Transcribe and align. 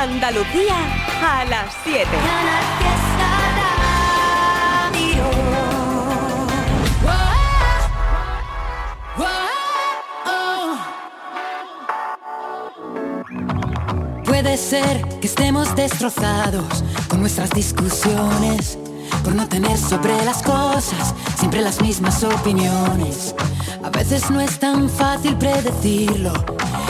Andalucía 0.00 0.76
a 1.20 1.44
las 1.46 1.74
7. 1.82 2.06
Puede 14.24 14.56
ser 14.56 15.02
que 15.20 15.26
estemos 15.26 15.74
destrozados 15.74 16.84
con 17.08 17.20
nuestras 17.20 17.50
discusiones, 17.50 18.78
por 19.24 19.34
no 19.34 19.48
tener 19.48 19.76
sobre 19.76 20.24
las 20.24 20.44
cosas 20.44 21.12
siempre 21.36 21.60
las 21.60 21.82
mismas 21.82 22.22
opiniones. 22.22 23.34
A 23.82 23.90
veces 23.90 24.30
no 24.30 24.40
es 24.40 24.60
tan 24.60 24.88
fácil 24.88 25.36
predecirlo 25.36 26.57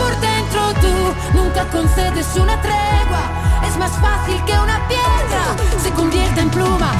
por 0.00 0.12
dentro. 0.20 0.60
Tú 0.80 1.38
nunca 1.38 1.64
concedes 1.70 2.26
una 2.36 2.60
tregua, 2.60 3.22
es 3.68 3.76
más 3.76 3.92
fácil 3.92 4.42
que 4.46 4.52
una 4.52 4.78
piedra 4.88 5.42
se 5.82 5.90
convierta 5.92 6.40
en 6.40 6.50
pluma. 6.50 6.92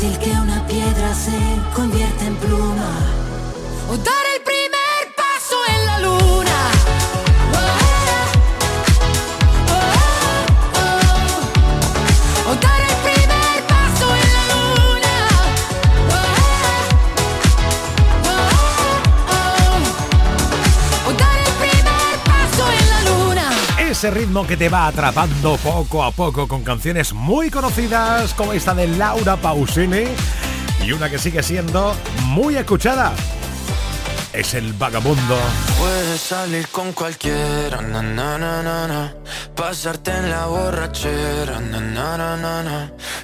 Fácil 0.00 0.18
que 0.18 0.30
una 0.30 0.66
piedra 0.66 1.14
se 1.14 1.38
convierte 1.74 2.24
en 2.24 2.36
pluma. 2.36 2.90
Ese 24.00 24.10
ritmo 24.12 24.46
que 24.46 24.56
te 24.56 24.70
va 24.70 24.86
atrapando 24.86 25.58
poco 25.58 26.02
a 26.02 26.10
poco 26.10 26.48
con 26.48 26.64
canciones 26.64 27.12
muy 27.12 27.50
conocidas 27.50 28.32
como 28.32 28.54
esta 28.54 28.72
de 28.72 28.86
Laura 28.86 29.36
Pausini 29.36 30.04
y 30.82 30.92
una 30.92 31.10
que 31.10 31.18
sigue 31.18 31.42
siendo 31.42 31.94
muy 32.24 32.56
escuchada. 32.56 33.12
Es 34.32 34.54
el 34.54 34.72
vagabundo. 34.74 35.38
Puedes 35.78 36.20
salir 36.20 36.68
con 36.68 36.92
cualquiera, 36.92 37.80
na, 37.80 38.02
na, 38.02 38.38
na, 38.38 39.14
pasarte 39.56 40.12
en 40.12 40.30
la 40.30 40.46
borrachera, 40.46 41.60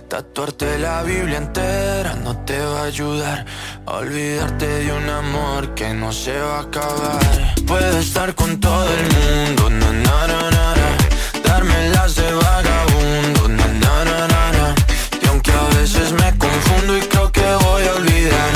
tatuarte 0.08 0.78
la 0.78 1.02
Biblia 1.02 1.38
entera 1.38 2.14
no 2.14 2.36
te 2.44 2.58
va 2.58 2.82
a 2.82 2.84
ayudar 2.84 3.46
olvidarte 3.86 4.66
de 4.66 4.92
un 4.92 5.08
amor 5.08 5.74
que 5.74 5.92
no 5.94 6.12
se 6.12 6.38
va 6.38 6.58
a 6.58 6.62
acabar. 6.62 7.54
Puedes 7.66 8.06
estar 8.06 8.34
con 8.34 8.58
todo 8.60 8.88
el 8.88 9.02
mundo, 9.16 9.70
darme 11.44 11.88
las 11.90 12.14
de 12.16 12.32
vagabundo, 12.32 13.48
y 15.22 15.26
aunque 15.28 15.52
a 15.52 15.78
veces 15.78 16.12
me 16.12 16.36
confundo 16.36 16.98
y 16.98 17.00
creo 17.02 17.30
que 17.32 17.40
voy 17.40 17.86
a 17.86 17.94
olvidar, 17.94 18.55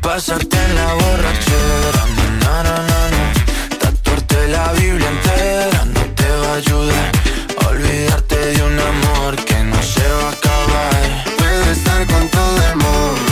Pasarte 0.00 0.56
en 0.56 0.74
la 0.74 0.94
borrachera, 0.94 2.04
na, 2.40 2.62
na, 2.62 2.76
na, 2.90 3.00
na, 3.14 3.22
Tatuarte 3.78 4.48
la 4.48 4.72
Biblia 4.72 5.08
entera 5.08 5.84
no 5.94 6.02
te 6.18 6.28
va 6.40 6.52
a 6.52 6.56
ayudar. 6.56 7.12
Olvidarte 7.68 8.36
de 8.36 8.62
un 8.62 8.78
amor 8.78 9.36
que 9.44 9.58
no 9.70 9.80
se 9.82 10.06
va 10.18 10.28
a 10.28 10.32
acabar. 10.32 11.24
Puedo 11.38 11.70
estar 11.70 12.06
con 12.06 12.28
todo 12.28 12.56
el 12.70 12.76
mundo, 12.76 13.31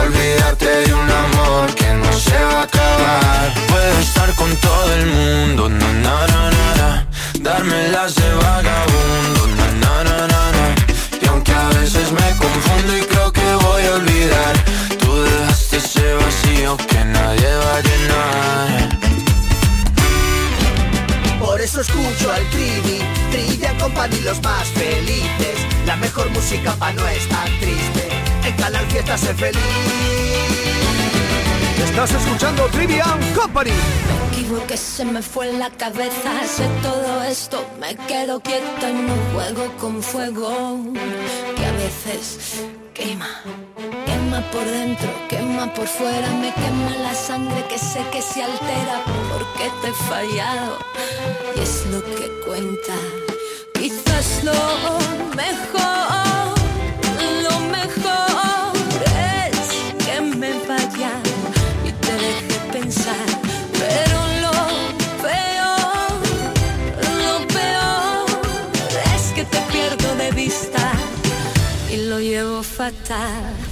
Olvidarte 0.00 0.66
de 0.86 0.94
un 0.94 1.10
amor 1.10 1.74
que 1.74 1.88
no 1.94 2.12
se 2.12 2.38
va 2.44 2.60
a 2.60 2.62
acabar. 2.62 3.54
Puedo 3.68 3.98
estar 3.98 4.34
con 4.34 4.54
todo 4.56 4.94
el 4.94 5.06
mundo, 5.06 5.68
na 5.68 5.92
na 6.04 6.26
na 6.30 6.50
na, 6.78 7.06
darme 7.40 7.88
las 7.88 8.14
de 8.14 8.34
vagabundo, 8.34 9.46
na 9.58 10.04
na 10.04 10.26
na. 10.28 10.74
Y 11.22 11.26
aunque 11.26 11.52
a 11.52 11.68
veces 11.80 12.12
me 12.12 12.28
confundo 12.36 12.96
y 12.96 13.00
creo 13.02 13.32
que 13.32 13.54
voy 13.66 13.82
a 13.86 13.94
olvidar, 13.94 14.54
tú 15.00 15.22
dejaste 15.22 15.76
ese 15.78 16.14
vacío 16.14 16.76
que 16.76 17.04
nadie 17.04 17.50
va 17.64 17.76
a 17.76 17.80
llenar. 17.88 18.98
Por 21.40 21.60
eso 21.60 21.80
escucho 21.80 22.32
al 22.32 22.44
Trivi, 22.50 23.00
Trivia 23.30 23.76
Company 23.78 24.20
los 24.20 24.40
más 24.42 24.68
felices. 24.68 25.56
La 25.86 25.96
mejor 25.96 26.30
música 26.30 26.72
pa' 26.74 26.92
no 26.92 27.06
estar 27.08 27.48
triste. 27.60 28.17
En 28.68 28.74
Canal 28.74 28.90
Fiesta 28.90 29.16
sé 29.16 29.32
feliz. 29.32 29.62
Estás 31.82 32.10
escuchando 32.12 32.66
Trivian 32.66 33.34
Company. 33.34 33.70
Me 33.70 34.36
equivoqué, 34.36 34.76
se 34.76 35.06
me 35.06 35.22
fue 35.22 35.54
la 35.54 35.70
cabeza. 35.70 36.30
Sé 36.46 36.68
todo 36.82 37.22
esto, 37.22 37.66
me 37.80 37.96
quedo 38.06 38.40
quieta 38.40 38.90
y 38.90 38.92
no 38.92 39.14
juego 39.32 39.72
con 39.78 40.02
fuego. 40.02 40.76
Que 41.56 41.64
a 41.64 41.72
veces 41.72 42.66
quema, 42.92 43.40
quema 44.04 44.42
por 44.50 44.66
dentro, 44.66 45.08
quema 45.30 45.72
por 45.72 45.86
fuera. 45.86 46.28
Me 46.32 46.52
quema 46.52 46.94
la 47.04 47.14
sangre 47.14 47.64
que 47.70 47.78
sé 47.78 48.00
que 48.12 48.20
se 48.20 48.42
altera 48.42 49.02
porque 49.32 49.70
te 49.80 49.88
he 49.88 49.94
fallado. 50.10 50.76
Y 51.56 51.60
es 51.60 51.86
lo 51.86 52.04
que 52.04 52.30
cuenta. 52.46 52.94
Quizás 53.72 54.44
lo 54.44 54.52
mejor, 55.34 56.27
fatal. 72.90 73.67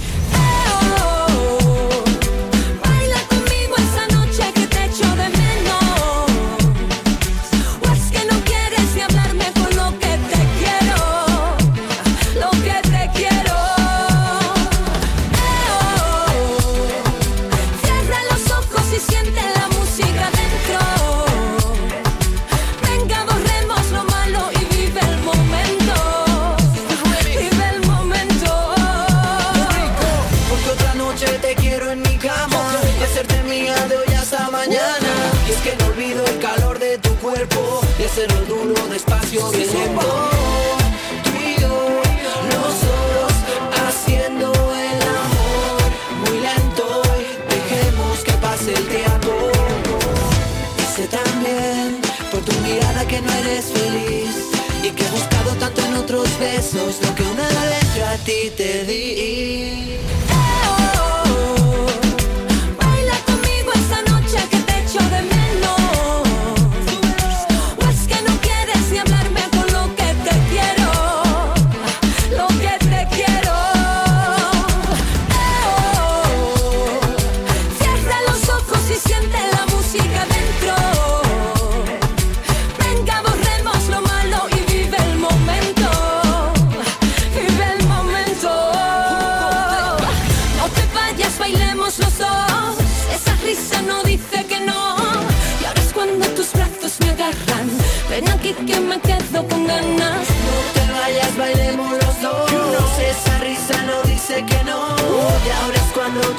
Despacio, 39.97 40.26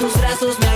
tus 0.09 0.21
brazos 0.21 0.59
me 0.61 0.68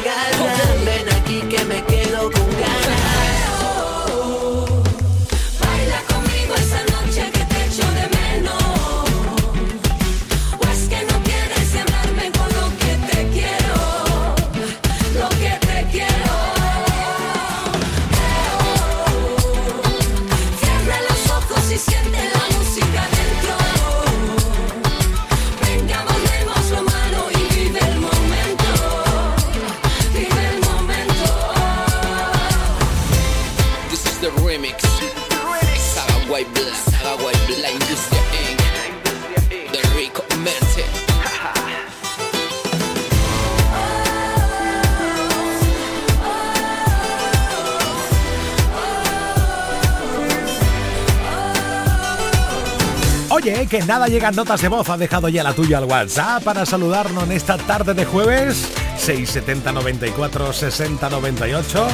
que 53.72 53.80
nada 53.84 54.06
llegan 54.06 54.36
notas 54.36 54.60
de 54.60 54.68
voz, 54.68 54.86
ha 54.90 54.98
dejado 54.98 55.30
ya 55.30 55.42
la 55.42 55.54
tuya 55.54 55.78
al 55.78 55.84
WhatsApp 55.84 56.44
para 56.44 56.66
saludarnos 56.66 57.24
en 57.24 57.32
esta 57.32 57.56
tarde 57.56 57.94
de 57.94 58.04
jueves 58.04 58.68
670 58.98 59.72
94 59.72 60.52
60 60.52 61.08
98. 61.08 61.86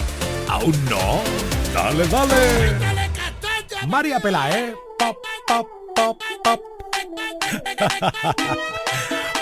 ¿Aún 0.49 0.85
no? 0.87 1.21
Dale, 1.73 2.09
dale. 2.09 2.35
María 3.87 4.19
Pelae. 4.19 4.75
Pop, 4.99 5.19
pop, 5.47 5.69
pop, 5.95 6.21
pop. 6.43 6.61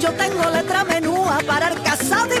Yo 0.00 0.12
tengo 0.12 0.50
letra 0.50 0.84
menúa 0.84 1.38
para 1.46 1.68
el 1.68 1.82
casado 1.82 2.34
y 2.34 2.40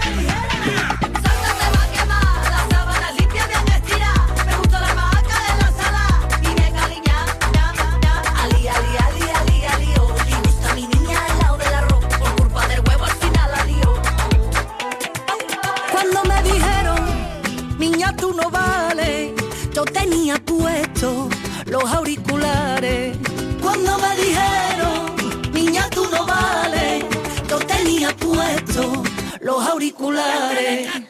los 30.13 31.00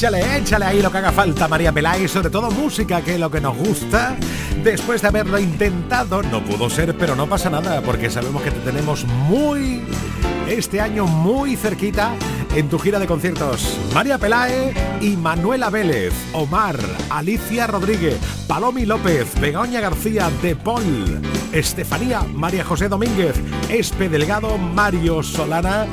échale, 0.00 0.38
échale 0.38 0.64
ahí 0.64 0.80
lo 0.80 0.90
que 0.90 0.96
haga 0.96 1.12
falta, 1.12 1.46
María 1.46 1.72
Pelay, 1.72 2.08
sobre 2.08 2.30
todo 2.30 2.50
música, 2.50 3.02
que 3.02 3.14
es 3.14 3.20
lo 3.20 3.30
que 3.30 3.38
nos 3.38 3.54
gusta. 3.54 4.16
Después 4.64 5.02
de 5.02 5.08
haberlo 5.08 5.38
intentado, 5.38 6.22
no 6.22 6.42
pudo 6.42 6.70
ser, 6.70 6.96
pero 6.96 7.14
no 7.14 7.26
pasa 7.26 7.50
nada, 7.50 7.82
porque 7.82 8.08
sabemos 8.08 8.40
que 8.40 8.50
te 8.50 8.60
tenemos 8.60 9.04
muy, 9.04 9.82
este 10.48 10.80
año 10.80 11.06
muy 11.06 11.54
cerquita 11.54 12.14
en 12.56 12.70
tu 12.70 12.78
gira 12.78 12.98
de 12.98 13.06
conciertos. 13.06 13.78
María 13.92 14.16
Pelae 14.16 14.72
y 15.02 15.18
Manuela 15.18 15.68
Vélez, 15.68 16.14
Omar, 16.32 16.78
Alicia 17.10 17.66
Rodríguez, 17.66 18.16
Palomi 18.48 18.86
López, 18.86 19.38
Begoña 19.38 19.82
García, 19.82 20.30
De 20.40 20.56
Paul, 20.56 21.20
Estefanía, 21.52 22.22
María 22.22 22.64
José 22.64 22.88
Domínguez, 22.88 23.34
Espe 23.68 24.08
Delgado, 24.08 24.56
Mario 24.56 25.22
Solana. 25.22 25.86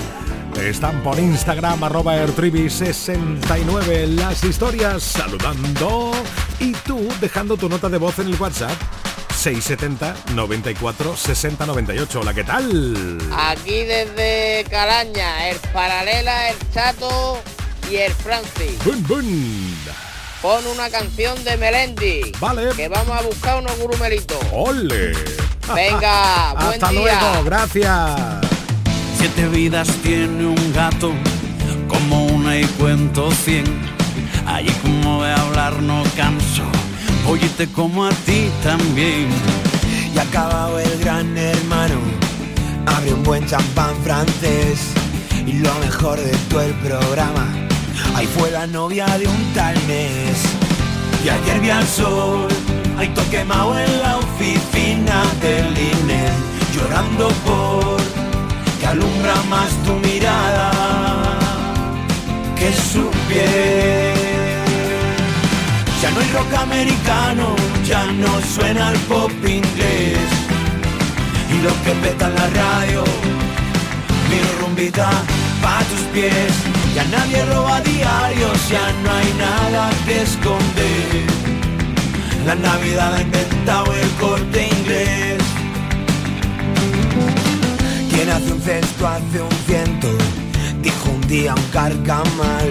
Están 0.61 1.03
por 1.03 1.19
Instagram, 1.19 1.83
arroba 1.83 2.15
airtribi69 2.15 4.07
las 4.07 4.43
historias 4.43 5.03
saludando 5.03 6.11
y 6.59 6.71
tú 6.73 7.07
dejando 7.21 7.57
tu 7.57 7.69
nota 7.69 7.89
de 7.89 7.97
voz 7.97 8.17
en 8.19 8.27
el 8.27 8.35
WhatsApp. 8.35 8.71
670 9.35 10.33
94 10.33 11.15
60 11.15 11.65
98. 11.65 12.19
Hola, 12.19 12.33
¿qué 12.33 12.43
tal? 12.43 13.17
Aquí 13.31 13.83
desde 13.83 14.65
Calaña, 14.69 15.49
el 15.49 15.57
Paralela, 15.71 16.49
el 16.49 16.57
Chato 16.73 17.39
y 17.89 17.97
el 17.97 18.11
Francis. 18.13 18.83
¡Bun, 18.83 19.03
bun! 19.07 19.77
Pon 20.41 20.65
una 20.67 20.89
canción 20.89 21.41
de 21.43 21.55
Melendi. 21.57 22.31
Vale. 22.39 22.69
Que 22.75 22.87
vamos 22.87 23.17
a 23.17 23.21
buscar 23.21 23.59
unos 23.59 23.77
grumelitos. 23.79 24.37
¡Ole! 24.51 25.13
Venga, 25.73 26.53
buen 26.59 26.73
Hasta 26.73 26.91
luego, 26.91 27.43
gracias. 27.43 28.46
Siete 29.17 29.47
vidas 29.47 29.87
tiene 30.03 30.45
un 30.45 30.73
gato, 30.73 31.11
como 31.87 32.27
una 32.27 32.55
y 32.55 32.65
cuento 32.79 33.31
cien. 33.31 33.65
Allí 34.45 34.69
como 34.83 35.23
de 35.23 35.33
hablar 35.33 35.81
no 35.81 36.03
canso, 36.15 36.63
te 37.57 37.65
como 37.67 38.05
a 38.05 38.11
ti 38.11 38.51
también. 38.61 39.27
Y 40.13 40.19
acabado 40.19 40.79
el 40.79 40.99
gran 40.99 41.35
hermano, 41.35 41.95
abre 42.85 43.11
un 43.11 43.23
buen 43.23 43.43
champán 43.47 43.95
francés. 44.03 44.91
Y 45.47 45.53
lo 45.53 45.73
mejor 45.79 46.19
de 46.19 46.37
todo 46.49 46.61
el 46.61 46.73
programa, 46.75 47.47
ahí 48.15 48.27
fue 48.27 48.51
la 48.51 48.67
novia 48.67 49.07
de 49.17 49.27
un 49.27 49.53
tal 49.55 49.75
mes. 49.87 50.43
Y 51.25 51.29
ayer 51.29 51.59
vi 51.59 51.71
al 51.71 51.87
sol, 51.87 52.47
ahí 52.99 53.07
toque 53.09 53.37
quemado 53.37 53.79
en 53.79 53.99
la 53.99 54.17
oficina 54.17 55.23
del 55.41 55.71
INE, 55.71 56.29
llorando 56.75 57.29
por 57.43 58.26
alumbra 58.89 59.35
más 59.49 59.69
tu 59.85 59.93
mirada 60.07 60.71
que 62.55 62.71
su 62.73 63.09
piel. 63.27 64.13
Ya 66.01 66.11
no 66.11 66.19
hay 66.21 66.29
rock 66.31 66.53
americano, 66.53 67.55
ya 67.85 68.05
no 68.05 68.31
suena 68.55 68.91
el 68.91 68.99
pop 69.11 69.31
inglés. 69.43 70.29
Y 71.53 71.61
lo 71.65 71.73
que 71.83 71.91
peta 72.01 72.27
en 72.27 72.35
la 72.35 72.47
radio, 72.61 73.03
mi 74.29 74.39
rumbita 74.59 75.09
pa' 75.61 75.83
tus 75.89 76.03
pies. 76.13 76.53
Ya 76.95 77.03
nadie 77.05 77.45
roba 77.45 77.81
diarios, 77.81 78.69
ya 78.69 78.85
no 79.03 79.11
hay 79.11 79.33
nada 79.47 79.89
que 80.05 80.21
esconder. 80.21 81.25
La 82.45 82.55
Navidad 82.55 83.15
ha 83.15 83.21
inventado 83.21 83.93
el 83.93 84.09
corte 84.11 84.69
inglés. 84.77 85.46
Quien 88.37 88.49
hace 88.49 88.53
un 88.53 88.61
cesto 88.61 89.07
hace 89.07 89.41
un 89.41 89.51
ciento, 89.65 90.07
dijo 90.83 91.09
un 91.09 91.27
día 91.27 91.55
un 91.55 91.63
carcamal. 91.71 92.67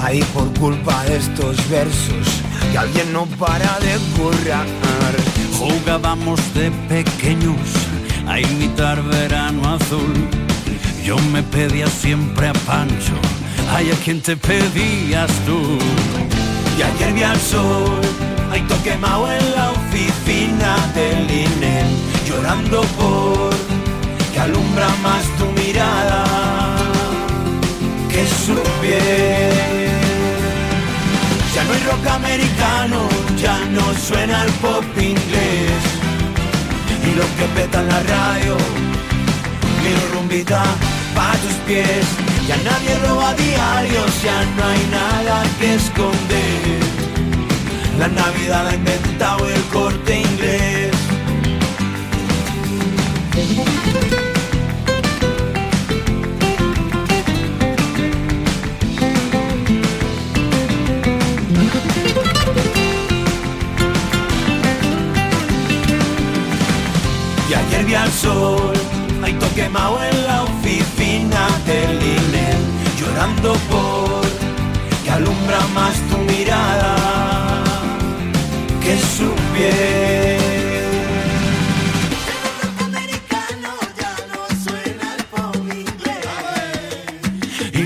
Ahí 0.00 0.22
por 0.32 0.50
culpa 0.54 1.04
de 1.04 1.16
estos 1.18 1.56
versos, 1.68 2.26
que 2.72 2.78
alguien 2.78 3.12
no 3.12 3.26
para 3.26 3.78
de 3.80 3.98
currar. 4.16 4.66
Jugábamos 5.58 6.40
de 6.54 6.70
pequeños 6.88 7.60
a 8.26 8.40
imitar 8.40 9.02
verano 9.02 9.74
azul. 9.74 10.14
Yo 11.04 11.18
me 11.30 11.42
pedía 11.42 11.88
siempre 11.88 12.48
a 12.48 12.52
Pancho, 12.54 13.16
ay, 13.74 13.90
¿a 13.90 13.94
quién 14.02 14.22
te 14.22 14.34
pedías 14.36 15.30
tú? 15.44 15.78
Y 16.78 16.82
ayer 16.82 17.12
vi 17.12 17.22
al 17.22 17.40
sol, 17.40 18.00
ahí 18.50 18.62
todo 18.62 18.82
quemado 18.82 19.30
en 19.30 19.52
la 19.54 19.72
oficina 19.72 20.76
del 20.94 21.30
INE, 21.30 21.84
llorando 22.26 22.80
por 22.98 23.55
alumbra 24.46 24.88
más 25.02 25.24
tu 25.38 25.46
mirada 25.60 26.24
que 28.10 28.22
su 28.44 28.54
piel. 28.80 29.90
Ya 31.54 31.64
no 31.64 31.72
hay 31.74 31.82
rock 31.90 32.06
americano, 32.20 32.98
ya 33.36 33.56
no 33.76 33.84
suena 34.08 34.44
el 34.44 34.52
pop 34.64 34.84
inglés. 34.96 35.82
Y 37.08 37.10
lo 37.20 37.26
que 37.36 37.44
peta 37.54 37.80
en 37.80 37.88
la 37.88 38.00
radio, 38.14 38.56
mi 39.82 39.92
rumbita 40.12 40.62
pa' 41.14 41.36
tus 41.42 41.56
pies. 41.66 42.06
Ya 42.48 42.56
nadie 42.68 42.92
roba 43.06 43.34
diarios, 43.34 44.10
ya 44.22 44.38
no 44.56 44.62
hay 44.70 44.82
nada 45.00 45.36
que 45.58 45.74
esconder. 45.74 46.80
La 47.98 48.08
Navidad 48.08 48.68
ha 48.68 48.74
inventado 48.74 49.48
el 49.48 49.62
corte 49.76 50.20
inglés. 50.20 50.92
Sol, 68.22 68.72
ahí 69.22 69.32
todo 69.34 69.54
quemado 69.54 69.98
en 70.02 70.26
la 70.26 70.42
oficina 70.44 71.48
del 71.66 71.96
INE, 72.02 72.48
llorando 72.98 73.52
por 73.70 74.22
que 75.04 75.10
alumbra 75.10 75.60
más 75.74 75.94
tu 76.08 76.18
mirada 76.32 76.96
que 78.82 78.98
su 78.98 79.30
piel. 79.52 80.46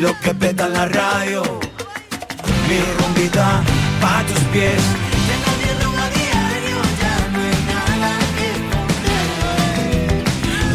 Lo 0.01 0.19
que 0.21 0.33
peta 0.33 0.65
en 0.65 0.73
la 0.73 0.87
radio, 0.87 1.43
mi 2.67 2.79
rumbita 2.97 3.61
pa' 4.01 4.25
tus 4.27 4.41
pies. 4.51 5.10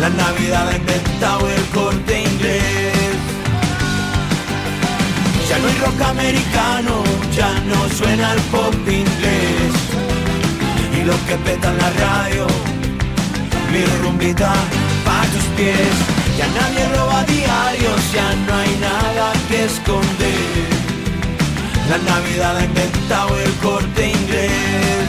La 0.05 0.11
Navidad 0.11 0.69
ha 0.69 0.75
inventado 0.75 1.49
el 1.49 1.65
corte 1.73 2.21
inglés. 2.21 2.93
Ya 5.49 5.57
no 5.57 5.67
hay 5.67 5.77
rock 5.79 5.99
americano, 5.99 6.93
ya 7.35 7.49
no 7.61 7.89
suena 7.89 8.33
el 8.33 8.39
pop 8.53 8.75
inglés. 8.87 9.73
Y 10.95 11.03
lo 11.05 11.15
que 11.25 11.35
peta 11.37 11.71
en 11.71 11.77
la 11.79 11.89
radio, 12.05 12.45
mi 13.71 13.83
rumbita 14.03 14.53
pa' 15.05 15.25
tus 15.33 15.45
pies. 15.57 15.95
Ya 16.37 16.47
nadie 16.59 16.87
roba 16.95 17.23
diarios, 17.23 17.99
ya 18.13 18.29
no 18.45 18.53
hay 18.61 18.73
nada 18.89 19.33
que 19.49 19.65
esconder. 19.65 20.69
La 21.89 21.97
Navidad 21.97 22.57
ha 22.57 22.63
inventado 22.63 23.39
el 23.39 23.51
corte 23.55 24.09
inglés. 24.09 25.07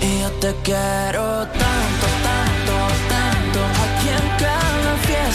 Y 0.00 0.20
yo 0.20 0.30
te 0.42 0.54
quiero 0.62 1.19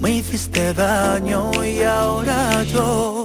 Me 0.00 0.10
hiciste 0.12 0.72
daño 0.72 1.50
y 1.62 1.82
ahora 1.82 2.62
yo 2.64 3.19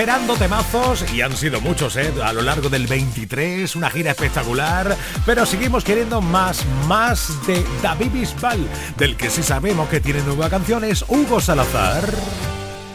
Esperando 0.00 0.34
temazos, 0.34 1.12
y 1.12 1.20
han 1.20 1.36
sido 1.36 1.60
muchos 1.60 1.94
¿eh? 1.96 2.10
a 2.24 2.32
lo 2.32 2.40
largo 2.40 2.70
del 2.70 2.86
23, 2.86 3.76
una 3.76 3.90
gira 3.90 4.12
espectacular, 4.12 4.96
pero 5.26 5.44
seguimos 5.44 5.84
queriendo 5.84 6.22
más, 6.22 6.64
más 6.88 7.28
de 7.46 7.62
David 7.82 8.10
Bisbal, 8.10 8.66
del 8.96 9.14
que 9.18 9.28
sí 9.28 9.42
sabemos 9.42 9.90
que 9.90 10.00
tiene 10.00 10.22
nueva 10.22 10.48
canción, 10.48 10.84
es 10.84 11.04
Hugo 11.06 11.38
Salazar. 11.38 12.02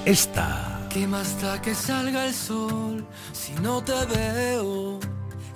Esta. 0.03 0.87
¿Qué 0.89 1.05
más 1.05 1.35
que 1.61 1.75
salga 1.75 2.25
el 2.25 2.33
sol 2.33 3.05
si 3.33 3.53
no 3.61 3.83
te 3.83 3.93
veo? 4.07 4.99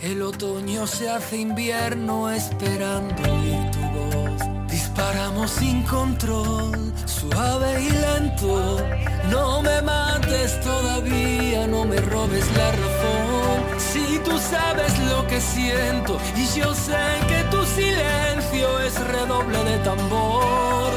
El 0.02 0.22
otoño 0.22 0.86
se 0.86 1.10
hace 1.10 1.38
invierno 1.38 2.30
esperando 2.30 3.24
Disparamos 5.00 5.52
sin 5.52 5.82
control, 5.84 6.94
suave 7.06 7.84
y 7.84 7.90
lento. 7.90 8.86
No 9.32 9.62
me 9.62 9.82
mates 9.82 10.60
todavía, 10.60 11.66
no 11.68 11.86
me 11.86 12.02
robes 12.02 12.46
la 12.58 12.70
razón. 12.72 13.58
Si 13.78 14.20
tú 14.26 14.38
sabes 14.38 15.00
lo 15.08 15.26
que 15.28 15.40
siento 15.40 16.20
y 16.36 16.46
yo 16.60 16.76
sé 16.76 17.00
que 17.30 17.46
tu 17.50 17.64
silencio 17.64 18.80
es 18.82 19.00
redoble 19.00 19.64
de 19.64 19.78
tambor. 19.86 20.92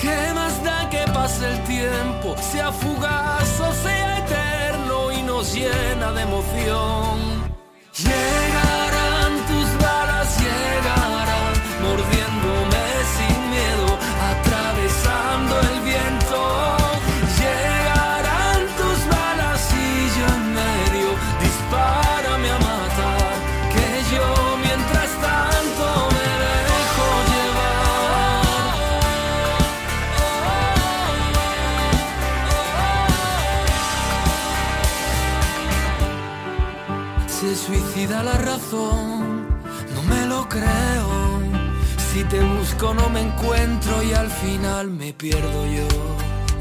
¿Qué 0.00 0.32
más 0.34 0.64
da 0.64 0.90
que 0.90 1.04
pase 1.12 1.48
el 1.48 1.62
tiempo, 1.66 2.34
sea 2.50 2.72
fugaz 2.72 3.60
o 3.60 3.72
sea 3.84 4.18
eterno 4.18 5.12
y 5.12 5.22
nos 5.22 5.54
llena 5.54 6.10
de 6.14 6.22
emoción? 6.22 7.46
Llegarán 7.96 8.55
la 38.22 38.38
razón, 38.38 39.46
no 39.94 40.02
me 40.08 40.26
lo 40.26 40.48
creo. 40.48 41.40
Si 42.12 42.24
te 42.24 42.40
busco 42.40 42.94
no 42.94 43.08
me 43.10 43.20
encuentro 43.20 44.02
y 44.02 44.14
al 44.14 44.30
final 44.30 44.90
me 44.90 45.12
pierdo 45.12 45.66
yo. 45.66 45.88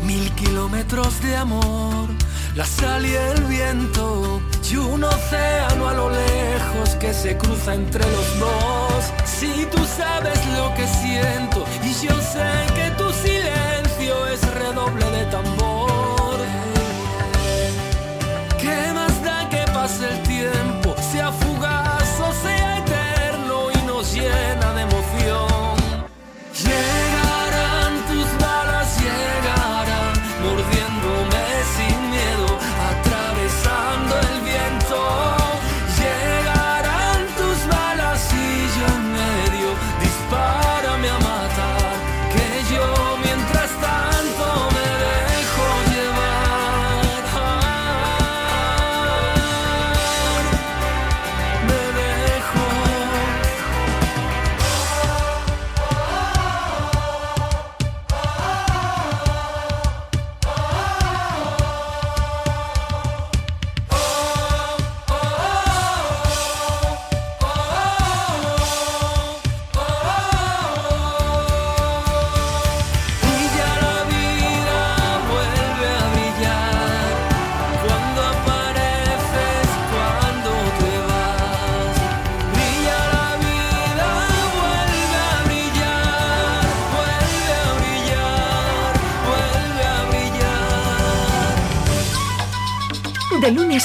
Mil 0.03 0.29
kilómetros 0.31 1.21
de 1.21 1.35
amor, 1.37 2.09
la 2.55 2.65
sal 2.65 3.05
y 3.05 3.13
el 3.13 3.43
viento 3.45 4.41
y 4.69 4.77
un 4.77 5.03
océano 5.03 5.87
a 5.87 5.93
lo 5.93 6.09
lejos 6.09 6.89
que 6.99 7.13
se 7.13 7.37
cruza 7.37 7.73
entre 7.73 8.03
los 8.11 8.39
dos. 8.39 9.13
Si 9.23 9.65
tú 9.71 9.81
sabes 9.97 10.39
lo 10.57 10.73
que 10.75 10.87
siento 10.87 11.65
y 11.83 12.05
yo 12.05 12.15
sé 12.21 12.49
que 12.75 12.91
tu 12.97 13.09
silencio 13.13 14.27
es 14.27 14.41
redoble 14.55 15.05
de 15.11 15.25
tambor. 15.25 15.64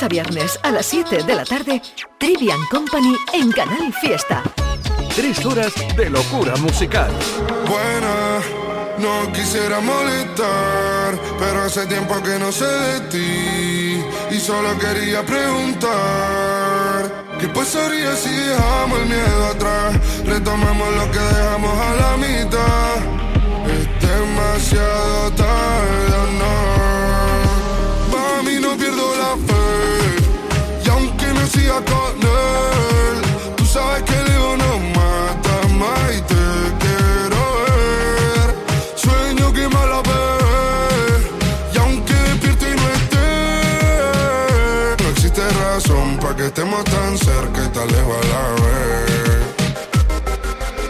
Lunes 0.00 0.02
a 0.02 0.08
viernes 0.08 0.60
a 0.62 0.70
las 0.70 0.86
7 0.86 1.24
de 1.24 1.34
la 1.34 1.44
tarde, 1.44 1.82
Trivian 2.18 2.60
Company 2.70 3.16
en 3.32 3.50
Canal 3.52 3.92
Fiesta. 4.00 4.42
Tres 5.14 5.44
horas 5.44 5.72
de 5.96 6.10
locura 6.10 6.56
musical. 6.56 7.10
Buena, 7.66 8.40
no 8.98 9.32
quisiera 9.32 9.80
molestar, 9.80 11.18
pero 11.38 11.62
hace 11.62 11.86
tiempo 11.86 12.14
que 12.22 12.38
no 12.38 12.52
sé 12.52 12.66
de 12.66 13.00
ti 13.10 14.04
y 14.30 14.40
solo 14.40 14.78
quería 14.78 15.24
preguntar. 15.24 15.90
¿Qué 17.38 17.48
pasaría 17.48 18.14
si 18.16 18.30
dejamos 18.30 19.00
el 19.00 19.06
miedo 19.06 19.46
atrás? 19.46 19.96
Retomamos 20.24 20.94
lo 20.94 21.10
que 21.10 21.18
dejamos 21.18 21.78
a 21.78 21.89
que 46.84 46.90
tan 46.90 47.18
cerca 47.18 47.64
y 47.64 47.68
tan 47.68 47.86
lejos 47.88 48.16
a 48.16 48.28
la 48.28 48.42
vez. 48.62 48.90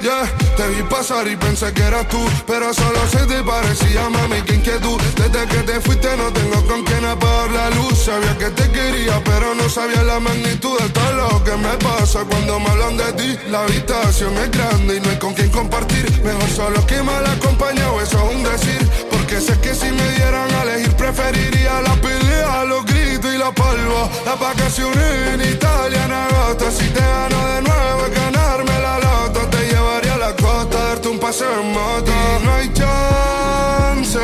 Yeah, 0.02 0.24
Te 0.56 0.66
vi 0.68 0.82
pasar 0.84 1.28
y 1.28 1.36
pensé 1.36 1.72
que 1.72 1.82
eras 1.82 2.08
tú, 2.08 2.18
pero 2.46 2.72
solo 2.72 2.98
se 3.10 3.26
te 3.26 3.42
parecía, 3.42 4.08
mami, 4.08 4.40
qué 4.46 4.54
inquietud. 4.54 4.98
Desde 5.16 5.46
que 5.46 5.62
te 5.62 5.80
fuiste 5.80 6.16
no 6.16 6.32
tengo 6.32 6.66
con 6.66 6.84
quién 6.84 7.04
apagar 7.04 7.50
la 7.50 7.70
luz. 7.70 7.98
Sabía 7.98 8.36
que 8.38 8.50
te 8.50 8.70
quería, 8.70 9.22
pero 9.24 9.54
no 9.54 9.68
sabía 9.68 10.02
la 10.02 10.18
magnitud 10.20 10.78
de 10.80 10.88
todo 10.88 11.12
lo 11.12 11.44
que 11.44 11.56
me 11.56 11.76
pasa 11.78 12.24
cuando 12.24 12.60
me 12.60 12.70
hablan 12.70 12.96
de 12.96 13.12
ti. 13.12 13.38
La 13.50 13.62
habitación 13.62 14.36
es 14.38 14.50
grande 14.50 14.96
y 14.96 15.00
no 15.00 15.10
hay 15.10 15.18
con 15.18 15.34
quién 15.34 15.50
compartir. 15.50 16.06
Mejor 16.24 16.48
solo 16.48 16.86
que 16.86 17.02
mal 17.02 17.26
acompañado, 17.26 18.00
eso 18.00 18.18
es 18.30 18.36
un 18.36 18.42
decir. 18.42 19.09
Porque 19.30 19.46
sé 19.46 19.60
que 19.60 19.72
si 19.76 19.92
me 19.92 20.08
dieran 20.14 20.52
a 20.52 20.62
elegir, 20.64 20.92
preferiría 20.96 21.80
la 21.82 21.94
pelea, 21.94 22.64
los 22.64 22.84
gritos 22.84 23.32
y 23.32 23.38
la 23.38 23.52
polvo. 23.52 24.10
Las 24.26 24.40
vacaciones 24.40 25.34
en 25.34 25.40
Italia 25.52 26.04
en 26.04 26.10
agosto. 26.10 26.68
Si 26.72 26.88
te 26.88 26.98
gano 26.98 27.38
de 27.54 27.62
nuevo, 27.62 28.06
es 28.06 28.12
ganarme 28.12 28.72
la 28.80 28.98
loto. 28.98 29.40
Te 29.50 29.68
llevaría 29.68 30.14
a 30.14 30.18
la 30.18 30.34
costa, 30.34 30.76
darte 30.82 31.06
un 31.06 31.20
paseo 31.20 31.60
en 31.60 31.72
moto. 31.72 32.12
No 32.42 32.54
hay 32.54 32.72
chance. 32.72 34.18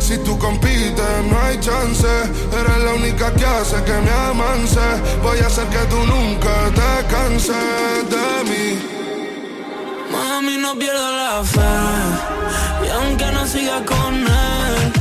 Si 0.00 0.18
tú 0.24 0.36
compites, 0.40 1.24
no 1.30 1.40
hay 1.42 1.60
chance. 1.60 2.08
Eres 2.58 2.78
la 2.84 2.94
única 2.94 3.32
que 3.32 3.46
hace 3.46 3.76
que 3.84 3.92
me 3.92 4.10
amance. 4.10 4.80
Voy 5.22 5.38
a 5.38 5.46
hacer 5.46 5.68
que 5.68 5.84
tú 5.88 5.98
nunca 6.04 6.50
te 6.74 7.14
canses 7.14 8.10
de 8.10 8.50
mí. 8.50 8.82
Mami, 10.10 10.56
no 10.56 10.74
pierdo 10.74 11.12
la 11.12 11.44
fe. 11.44 12.39
Y 12.90 12.92
aunque 12.92 13.26
no 13.30 13.46
siga 13.46 13.84
con 13.84 14.14
él, 14.14 14.92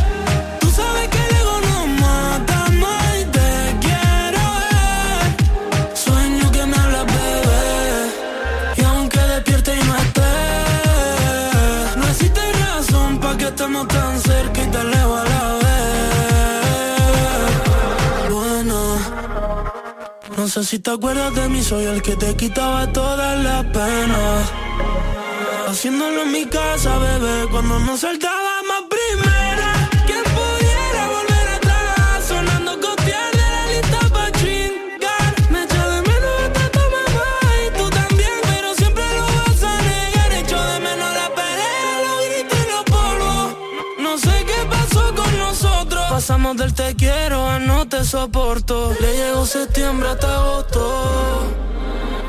tú 0.59 0.69
sabes 0.69 1.07
que 1.07 1.17
el 1.17 1.35
ego 1.41 1.59
no 1.69 1.87
mata 1.87 2.69
más 2.81 3.19
y 3.19 3.25
te 3.35 3.49
quiero 3.81 4.41
ver. 4.59 5.25
Sueño 5.97 6.51
que 6.51 6.65
me 6.67 6.77
hablas, 6.77 7.05
bebé. 7.07 8.11
Y 8.77 8.81
aunque 8.83 9.19
despierte 9.19 9.71
y 9.75 9.83
no 9.87 9.95
esté, 9.95 10.35
no 11.97 12.07
existe 12.09 12.41
razón 12.61 13.19
para 13.19 13.37
que 13.37 13.45
estemos 13.45 13.87
tan 13.87 14.19
cerca 14.19 14.63
y 14.63 14.67
tan 14.67 14.91
lejos 14.91 15.19
a 15.21 15.23
la 15.33 15.53
vez. 15.63 16.69
Bueno. 18.29 18.77
No 20.37 20.47
sé 20.47 20.63
si 20.63 20.77
te 20.77 20.91
acuerdas 20.91 21.33
de 21.33 21.49
mí, 21.49 21.63
soy 21.63 21.85
el 21.85 22.03
que 22.03 22.15
te 22.15 22.35
quitaba 22.35 22.85
todas 22.93 23.43
las 23.43 23.65
penas. 23.65 24.51
Haciéndolo 25.69 26.23
en 26.23 26.31
mi 26.31 26.45
casa, 26.47 26.97
bebé, 26.97 27.47
cuando 27.51 27.77
nos 27.77 27.99
saltaba 27.99 28.63
más 28.67 28.81
primera. 28.89 29.89
¿Quién 30.07 30.23
pudiera 30.23 31.07
volver 31.07 31.47
atrás? 31.57 32.25
Sonando 32.27 32.71
copiar 32.81 33.31
de 33.31 33.47
la 33.55 33.65
lista 33.67 33.99
pa' 34.09 34.31
chingar. 34.31 35.51
Me 35.51 35.63
echo 35.65 35.89
de 35.91 36.01
menos 36.09 36.33
hasta 36.43 36.71
tu 36.71 36.79
mamá 36.79 37.29
y 37.67 37.77
tú 37.77 37.89
también, 37.91 38.33
pero 38.49 38.73
siempre 38.73 39.03
lo 39.15 39.25
vas 39.27 39.63
a 39.63 39.81
negar. 39.83 40.31
Echo 40.41 40.59
de 40.59 40.79
menos 40.79 41.13
la 41.13 41.35
pelea, 41.35 41.91
los 42.07 42.25
gritos 42.25 42.59
y 42.65 42.71
los 42.71 42.83
polvos. 42.85 43.57
No 43.99 44.17
sé 44.17 44.45
qué 44.49 44.65
pasó 44.67 45.13
con 45.13 45.37
nosotros. 45.37 46.03
Pasamos 46.09 46.57
del 46.57 46.73
te 46.73 46.95
quiero 46.95 47.47
a 47.47 47.59
no 47.59 47.87
te 47.87 48.03
soporto. 48.03 48.91
Le 48.99 49.15
llegó 49.17 49.45
septiembre 49.45 50.09
hasta 50.09 50.35
agosto. 50.35 51.43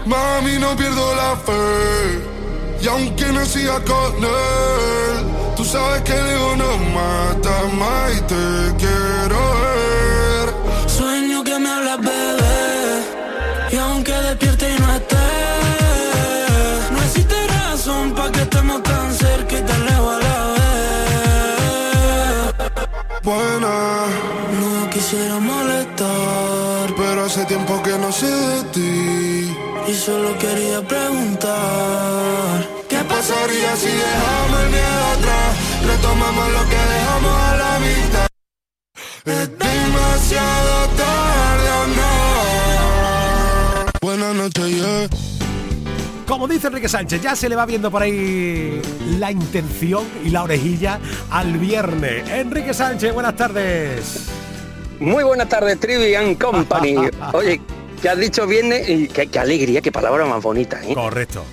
Mami, 0.04 0.58
no 0.58 0.76
pierdo 0.76 1.14
la 1.14 1.36
fe. 1.36 2.39
Y 2.82 2.88
aunque 2.88 3.26
no 3.26 3.44
siga 3.44 3.78
con 3.84 4.24
él, 4.24 5.26
tú 5.56 5.64
sabes 5.64 6.02
que 6.02 6.12
ego 6.12 6.56
no 6.56 6.76
mata 6.94 7.62
más 7.78 8.16
y 8.16 8.20
te 8.22 8.74
quiero 8.78 9.38
ver. 9.62 10.54
Sueño 10.88 11.44
que 11.44 11.58
me 11.58 11.68
hablas, 11.68 11.98
bebé. 11.98 13.02
Y 13.72 13.76
aunque 13.76 14.12
despierte 14.12 14.74
y 14.74 14.78
no 14.80 14.94
esté, 14.94 15.16
no 16.90 17.02
existe 17.02 17.34
razón 17.48 18.12
para 18.14 18.32
que 18.32 18.42
estemos 18.42 18.82
tan 18.82 19.14
cerca 19.14 19.58
y 19.58 19.62
tan 19.62 19.84
lejos 19.84 20.14
a 20.14 20.18
la 20.18 20.46
vez. 20.54 20.60
Buena, 23.22 24.06
No 24.58 24.90
quisiera 24.90 25.38
molestar, 25.38 26.94
pero 26.96 27.24
hace 27.26 27.44
tiempo 27.44 27.82
que 27.82 27.98
no 27.98 28.10
sé 28.10 28.26
de 28.26 28.62
ti. 28.72 29.29
Y 29.90 29.94
solo 29.94 30.38
quería 30.38 30.80
preguntar. 30.86 32.68
¿Qué 32.88 32.98
pasaría 32.98 33.76
si 33.76 33.88
dejamos 33.88 34.60
el 34.62 34.70
miedo 34.70 35.04
atrás? 35.16 35.56
Retomamos 35.84 36.52
lo 36.52 36.68
que 36.68 36.76
dejamos 36.76 37.32
a 37.32 37.56
la 37.56 37.78
mitad. 37.80 38.26
Es 39.24 39.58
demasiado 39.58 40.88
tarde 40.96 41.70
o 41.80 41.86
no. 41.98 42.10
Buenas 44.00 44.34
noches, 44.34 44.68
yeah. 44.68 45.08
Como 46.26 46.46
dice 46.46 46.68
Enrique 46.68 46.88
Sánchez, 46.88 47.20
ya 47.22 47.34
se 47.34 47.48
le 47.48 47.56
va 47.56 47.66
viendo 47.66 47.90
por 47.90 48.02
ahí 48.02 48.80
la 49.18 49.32
intención 49.32 50.04
y 50.24 50.30
la 50.30 50.44
orejilla 50.44 51.00
al 51.30 51.58
viernes. 51.58 52.28
Enrique 52.30 52.72
Sánchez, 52.72 53.12
buenas 53.12 53.34
tardes. 53.34 54.28
Muy 55.00 55.24
buenas 55.24 55.48
tardes, 55.48 55.80
Trivian 55.80 56.36
Company. 56.36 56.96
Oye, 57.32 57.60
que 58.00 58.08
has 58.08 58.18
dicho 58.18 58.46
viernes 58.46 58.88
y 58.88 59.08
qué, 59.08 59.26
qué 59.26 59.38
alegría, 59.38 59.80
qué 59.80 59.92
palabra 59.92 60.24
más 60.26 60.42
bonita, 60.42 60.80
¿eh? 60.84 60.94
Correcto. 60.94 61.44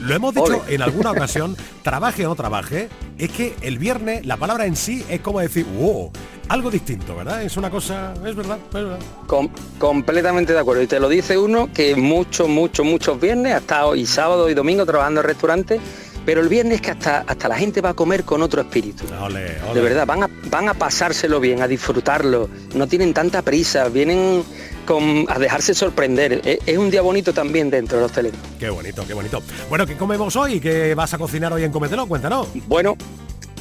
Lo 0.00 0.14
hemos 0.14 0.34
dicho 0.34 0.44
Ole. 0.64 0.74
en 0.74 0.82
alguna 0.82 1.10
ocasión, 1.10 1.56
trabaje 1.82 2.24
o 2.24 2.28
no 2.30 2.34
trabaje, 2.36 2.88
es 3.18 3.30
que 3.30 3.54
el 3.60 3.78
viernes 3.78 4.24
la 4.24 4.36
palabra 4.36 4.66
en 4.66 4.76
sí 4.76 5.04
es 5.10 5.20
como 5.20 5.40
decir, 5.40 5.66
wow, 5.78 6.10
algo 6.48 6.70
distinto, 6.70 7.14
¿verdad? 7.16 7.42
Es 7.42 7.56
una 7.56 7.70
cosa, 7.70 8.14
es 8.26 8.34
verdad, 8.34 8.58
es 8.68 8.72
verdad. 8.72 8.98
Com- 9.26 9.50
completamente 9.78 10.52
de 10.52 10.58
acuerdo. 10.58 10.82
Y 10.82 10.86
te 10.86 10.98
lo 10.98 11.08
dice 11.08 11.36
uno 11.38 11.68
que 11.72 11.94
muchos, 11.96 12.48
muchos, 12.48 12.86
muchos 12.86 13.20
viernes, 13.20 13.54
hasta 13.54 13.84
hoy 13.86 14.06
sábado 14.06 14.48
y 14.48 14.54
domingo 14.54 14.86
trabajando 14.86 15.20
en 15.20 15.26
restaurantes, 15.26 15.80
pero 16.24 16.40
el 16.40 16.48
viernes 16.48 16.80
que 16.80 16.90
hasta, 16.90 17.20
hasta 17.26 17.48
la 17.48 17.56
gente 17.56 17.80
va 17.80 17.90
a 17.90 17.94
comer 17.94 18.24
con 18.24 18.42
otro 18.42 18.60
espíritu. 18.60 19.04
Ole, 19.22 19.56
ole. 19.62 19.74
De 19.74 19.80
verdad, 19.80 20.06
van 20.06 20.24
a, 20.24 20.30
van 20.50 20.68
a 20.68 20.74
pasárselo 20.74 21.40
bien, 21.40 21.62
a 21.62 21.68
disfrutarlo. 21.68 22.48
No 22.74 22.86
tienen 22.86 23.14
tanta 23.14 23.42
prisa, 23.42 23.88
vienen 23.88 24.44
con, 24.86 25.24
a 25.28 25.38
dejarse 25.38 25.74
sorprender. 25.74 26.40
Es, 26.44 26.58
es 26.66 26.78
un 26.78 26.90
día 26.90 27.02
bonito 27.02 27.32
también 27.32 27.70
dentro 27.70 27.98
de 27.98 28.02
los 28.02 28.10
hostelería. 28.10 28.40
Qué 28.58 28.70
bonito, 28.70 29.04
qué 29.06 29.14
bonito. 29.14 29.42
Bueno, 29.68 29.86
¿qué 29.86 29.96
comemos 29.96 30.36
hoy? 30.36 30.60
¿Qué 30.60 30.94
vas 30.94 31.14
a 31.14 31.18
cocinar 31.18 31.52
hoy 31.52 31.64
en 31.64 31.72
Cometelo? 31.72 32.06
Cuéntanos. 32.06 32.48
Bueno, 32.66 32.96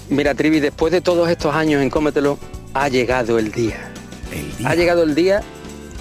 mira, 0.10 0.36
Trivi, 0.36 0.60
después 0.60 0.91
de 0.91 1.02
todos 1.02 1.30
estos 1.30 1.56
años 1.56 1.82
en 1.82 1.89
Cómetelo, 1.89 2.38
ha 2.74 2.89
llegado 2.89 3.39
el 3.39 3.52
día. 3.52 3.91
Ha 4.63 4.76
llegado 4.76 5.04
el 5.04 5.15
día 5.15 5.41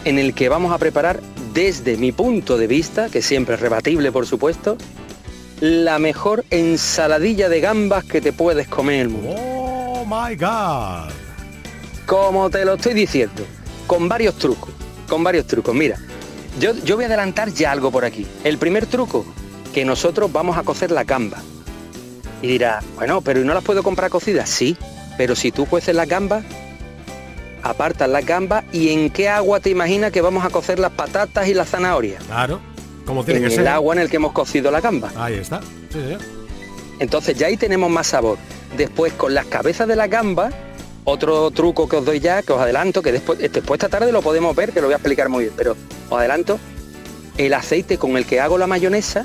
en 0.05 0.19
el 0.19 0.35
que 0.35 0.49
vamos 0.49 0.73
a 0.73 0.79
preparar, 0.79 1.21
desde 1.55 1.97
mi 1.97 2.13
punto 2.13 2.57
de 2.57 2.67
vista, 2.67 3.09
que 3.09 3.23
siempre 3.23 3.55
es 3.55 3.61
rebatible, 3.61 4.13
por 4.13 4.27
supuesto, 4.27 4.77
la 5.61 5.99
mejor 5.99 6.45
ensaladilla 6.51 7.49
de 7.49 7.61
gambas 7.61 8.05
que 8.05 8.21
te 8.21 8.33
puedes 8.33 8.69
comer 8.69 9.01
el 9.01 9.09
mundo. 9.09 9.35
Oh 9.37 10.05
my 10.05 10.37
God. 10.37 11.11
Como 12.07 12.49
te 12.49 12.65
lo 12.65 12.75
estoy 12.75 12.95
diciendo, 12.95 13.45
con 13.87 14.09
varios 14.09 14.37
trucos, 14.37 14.71
con 15.09 15.25
varios 15.25 15.47
trucos. 15.47 15.75
Mira, 15.75 15.99
yo, 16.61 16.75
yo 16.85 16.97
voy 16.97 17.05
a 17.05 17.09
adelantar 17.09 17.51
ya 17.53 17.73
algo 17.73 17.91
por 17.91 18.05
aquí. 18.05 18.27
El 18.45 18.59
primer 18.59 18.87
truco, 18.87 19.27
que 19.75 19.85
nosotros 19.85 20.33
vamos 20.33 20.57
a 20.57 20.63
cocer 20.63 20.91
la 20.91 21.05
gamba. 21.05 21.39
Y 22.41 22.47
dirá, 22.47 22.81
bueno, 22.95 23.21
pero 23.21 23.41
¿y 23.41 23.45
no 23.45 23.53
las 23.53 23.65
puedo 23.65 23.83
comprar 23.83 24.11
cocidas? 24.11 24.49
Sí, 24.49 24.77
pero 25.17 25.35
si 25.35 25.51
tú 25.51 25.67
cueces 25.67 25.95
las 25.95 26.09
gambas, 26.09 26.45
apartas 27.65 28.09
las 28.09 28.25
gambas 28.25 28.65
y 28.73 28.91
en 28.91 29.11
qué 29.11 29.29
agua 29.29 29.59
te 29.61 29.71
imaginas 29.71 30.13
que 30.13 30.21
vamos 30.21 30.45
a 30.45 30.51
cocer 30.51 30.79
las 30.79 30.93
patatas 30.93 31.49
y 31.49 31.55
las 31.55 31.69
zanahorias. 31.69 32.23
Claro, 32.25 32.61
como 33.09 33.25
tiene 33.25 33.39
En 33.41 33.45
que 33.47 33.55
el 33.55 33.61
ser. 33.61 33.69
agua 33.69 33.95
en 33.95 34.03
el 34.03 34.11
que 34.11 34.17
hemos 34.17 34.33
cocido 34.33 34.71
la 34.71 34.81
gamba. 34.83 35.11
Ahí 35.17 35.35
está. 35.35 35.61
Sí, 35.63 35.99
sí. 36.09 36.17
Entonces 36.99 37.37
ya 37.39 37.47
ahí 37.47 37.57
tenemos 37.57 37.91
más 37.91 38.07
sabor. 38.09 38.37
Después 38.77 39.15
con 39.15 39.33
las 39.33 39.47
cabezas 39.47 39.89
de 39.89 39.97
la 39.97 40.09
gamba, 40.09 40.51
otro 41.05 41.51
truco 41.51 41.89
que 41.89 41.97
os 41.97 42.05
doy 42.05 42.21
ya, 42.21 42.43
que 42.43 42.53
os 42.53 42.61
adelanto, 42.61 43.01
que 43.01 43.11
después, 43.13 43.39
después 43.39 43.79
esta 43.79 43.89
tarde 43.89 44.13
lo 44.13 44.21
podemos 44.21 44.55
ver, 44.55 44.73
que 44.73 44.81
lo 44.83 44.89
voy 44.89 44.93
a 44.93 44.97
explicar 44.99 45.31
muy 45.31 45.45
bien, 45.45 45.55
pero 45.57 45.75
os 46.11 46.19
adelanto, 46.19 46.59
el 47.39 47.55
aceite 47.55 47.97
con 47.97 48.17
el 48.19 48.27
que 48.27 48.41
hago 48.41 48.59
la 48.59 48.67
mayonesa, 48.67 49.25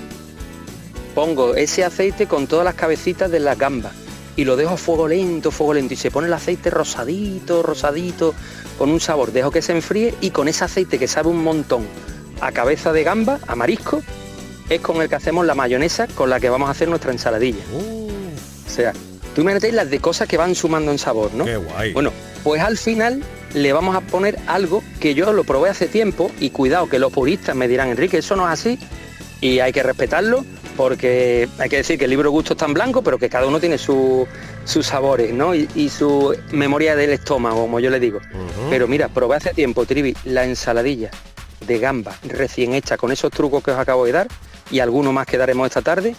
pongo 1.14 1.56
ese 1.56 1.84
aceite 1.84 2.26
con 2.26 2.48
todas 2.48 2.64
las 2.64 2.76
cabecitas 2.76 3.30
de 3.32 3.40
la 3.42 3.56
gamba 3.56 3.92
y 4.38 4.46
lo 4.46 4.56
dejo 4.56 4.76
a 4.76 4.78
fuego 4.78 5.08
lento, 5.10 5.52
fuego 5.52 5.74
lento 5.74 5.94
y 5.94 5.98
se 5.98 6.10
pone 6.10 6.28
el 6.28 6.34
aceite 6.34 6.70
rosadito, 6.70 7.62
rosadito, 7.64 8.34
con 8.78 8.90
un 8.90 9.00
sabor, 9.02 9.32
dejo 9.34 9.52
que 9.52 9.62
se 9.62 9.74
enfríe 9.74 10.14
y 10.22 10.32
con 10.32 10.48
ese 10.48 10.64
aceite 10.64 10.98
que 10.98 11.08
sabe 11.08 11.30
un 11.30 11.44
montón 11.44 11.86
a 12.46 12.52
cabeza 12.52 12.92
de 12.94 13.04
gamba, 13.04 13.40
a 13.48 13.56
marisco, 13.56 14.02
es 14.70 14.80
con 14.82 15.02
el 15.02 15.10
que 15.10 15.16
hacemos 15.16 15.46
la 15.46 15.56
mayonesa 15.56 16.08
con 16.08 16.30
la 16.30 16.40
que 16.40 16.50
vamos 16.50 16.68
a 16.70 16.72
hacer 16.72 16.88
nuestra 16.88 17.12
ensaladilla. 17.12 17.64
O 17.74 18.70
sea, 18.70 18.94
tú 19.36 19.42
imagínate 19.42 19.72
las 19.72 19.90
de 19.90 20.00
cosas 20.00 20.28
que 20.28 20.38
van 20.38 20.56
sumando 20.56 20.92
en 20.92 20.98
sabor, 20.98 21.34
¿no? 21.34 21.46
Qué 21.46 21.58
guay. 21.58 21.94
Bueno, 21.94 22.12
pues 22.44 22.62
al 22.62 22.78
final 22.78 23.24
le 23.54 23.72
vamos 23.74 23.96
a 23.96 24.02
poner 24.02 24.40
algo 24.48 24.84
que 25.00 25.14
yo 25.14 25.32
lo 25.34 25.44
probé 25.44 25.70
hace 25.70 25.88
tiempo 25.88 26.32
y 26.40 26.50
cuidado 26.50 26.90
que 26.90 26.98
los 27.00 27.12
puristas 27.14 27.56
me 27.56 27.68
dirán, 27.68 27.90
Enrique, 27.90 28.18
eso 28.18 28.36
no 28.36 28.48
es 28.48 28.54
así 28.60 28.80
y 29.42 29.60
hay 29.60 29.72
que 29.72 29.84
respetarlo 29.84 30.44
porque 30.76 31.48
hay 31.60 31.70
que 31.70 31.78
decir 31.78 32.00
que 32.00 32.06
el 32.06 32.10
libro 32.10 32.30
de 32.30 32.32
gusto 32.32 32.54
está 32.54 32.66
en 32.66 32.74
blanco, 32.74 33.04
pero 33.04 33.20
que 33.20 33.30
cada 33.30 33.46
uno 33.46 33.60
tiene 33.60 33.78
su- 33.78 34.26
sus 34.66 34.88
sabores, 34.88 35.32
¿no? 35.34 35.54
Y, 35.54 35.70
y 35.76 35.90
su 35.90 36.36
memoria 36.52 36.96
del 36.96 37.12
estómago, 37.12 37.62
como 37.62 37.80
yo 37.80 37.92
le 37.92 38.00
digo. 38.00 38.20
Pero 38.72 38.88
mira, 38.88 39.08
probé 39.10 39.36
hace 39.36 39.54
tiempo, 39.54 39.86
Trivi, 39.86 40.16
la 40.26 40.46
ensaladilla 40.46 41.12
de 41.66 41.80
gamba 41.80 42.16
recién 42.24 42.74
hecha 42.74 42.98
con 42.98 43.12
esos 43.12 43.32
trucos 43.32 43.64
que 43.64 43.72
os 43.72 43.80
acabo 43.80 44.06
de 44.06 44.12
dar 44.12 44.28
y 44.72 44.80
alguno 44.80 45.14
más 45.14 45.28
que 45.28 45.38
daremos 45.38 45.68
esta 45.68 45.82
tarde 45.82 46.16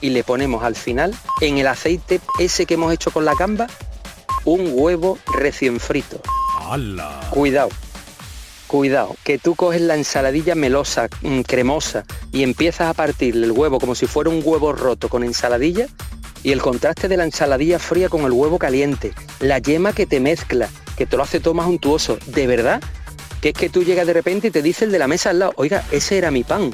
y 0.00 0.10
le 0.10 0.24
ponemos 0.24 0.64
al 0.64 0.76
final, 0.76 1.14
en 1.40 1.58
el 1.58 1.66
aceite 1.66 2.20
ese 2.38 2.66
que 2.66 2.74
hemos 2.74 2.92
hecho 2.92 3.10
con 3.10 3.24
la 3.24 3.34
gamba, 3.34 3.66
un 4.44 4.70
huevo 4.72 5.18
recién 5.34 5.78
frito. 5.80 6.20
¡Hala! 6.58 7.20
Cuidado. 7.30 7.68
Cuidado, 8.66 9.16
que 9.24 9.38
tú 9.38 9.56
coges 9.56 9.80
la 9.80 9.96
ensaladilla 9.96 10.54
melosa, 10.54 11.08
mm, 11.22 11.40
cremosa, 11.40 12.04
y 12.32 12.44
empiezas 12.44 12.88
a 12.88 12.94
partir 12.94 13.34
el 13.34 13.50
huevo 13.50 13.80
como 13.80 13.94
si 13.94 14.06
fuera 14.06 14.30
un 14.30 14.42
huevo 14.44 14.72
roto 14.72 15.08
con 15.08 15.24
ensaladilla, 15.24 15.88
y 16.42 16.52
el 16.52 16.62
contraste 16.62 17.08
de 17.08 17.16
la 17.16 17.24
ensaladilla 17.24 17.78
fría 17.78 18.08
con 18.08 18.22
el 18.22 18.32
huevo 18.32 18.58
caliente, 18.58 19.12
la 19.40 19.58
yema 19.58 19.92
que 19.92 20.06
te 20.06 20.20
mezcla, 20.20 20.68
que 20.96 21.04
te 21.04 21.16
lo 21.16 21.24
hace 21.24 21.40
todo 21.40 21.52
más 21.52 21.66
untuoso, 21.66 22.18
de 22.26 22.46
verdad, 22.46 22.80
que 23.40 23.50
es 23.50 23.54
que 23.54 23.68
tú 23.68 23.82
llegas 23.82 24.06
de 24.06 24.12
repente 24.12 24.48
y 24.48 24.50
te 24.50 24.62
dice 24.62 24.84
el 24.84 24.92
de 24.92 24.98
la 24.98 25.08
mesa 25.08 25.30
al 25.30 25.38
lado, 25.38 25.52
oiga, 25.56 25.84
ese 25.90 26.18
era 26.18 26.30
mi 26.30 26.44
pan. 26.44 26.70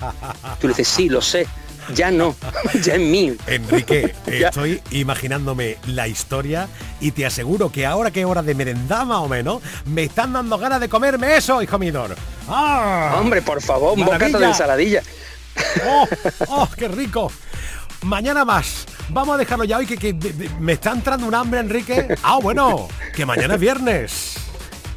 Tú 0.61 0.69
le 0.69 0.75
dices, 0.75 0.89
sí, 0.89 1.09
lo 1.09 1.23
sé, 1.23 1.47
ya 1.95 2.11
no, 2.11 2.35
ya 2.83 2.95
es 2.95 3.01
mío. 3.01 3.35
Enrique, 3.47 4.15
estoy 4.27 4.81
imaginándome 4.91 5.77
la 5.87 6.09
historia 6.09 6.69
y 7.01 7.13
te 7.13 7.27
aseguro 7.27 7.71
que 7.71 7.87
ahora 7.87 8.11
que 8.11 8.21
es 8.21 8.27
hora 8.27 8.43
de 8.43 8.55
merendar 8.55 9.07
más 9.07 9.19
o 9.19 9.29
menos, 9.29 9.63
me 9.85 10.05
están 10.05 10.33
dando 10.33 10.59
ganas 10.59 10.81
de 10.81 10.89
comerme 10.89 11.37
eso, 11.37 11.63
hijo 11.63 11.79
mío. 11.79 12.07
¡Ah! 12.49 13.17
Hombre, 13.21 13.43
por 13.43 13.63
favor, 13.63 13.93
un 13.95 14.01
Maravilla. 14.01 14.27
bocata 14.27 14.39
de 14.39 14.47
ensaladilla. 14.47 15.03
¡Oh, 15.87 16.09
oh, 16.49 16.69
qué 16.77 16.89
rico! 16.89 17.31
Mañana 18.03 18.45
más. 18.45 18.87
Vamos 19.09 19.37
a 19.37 19.39
dejarlo 19.39 19.65
ya 19.65 19.79
hoy 19.79 19.87
que, 19.87 19.97
que 19.97 20.15
me 20.61 20.73
está 20.73 20.93
entrando 20.93 21.27
un 21.27 21.35
hambre, 21.35 21.61
Enrique. 21.61 22.17
Ah, 22.23 22.39
bueno, 22.43 22.89
que 23.15 23.25
mañana 23.25 23.55
es 23.55 23.61
viernes. 23.61 24.46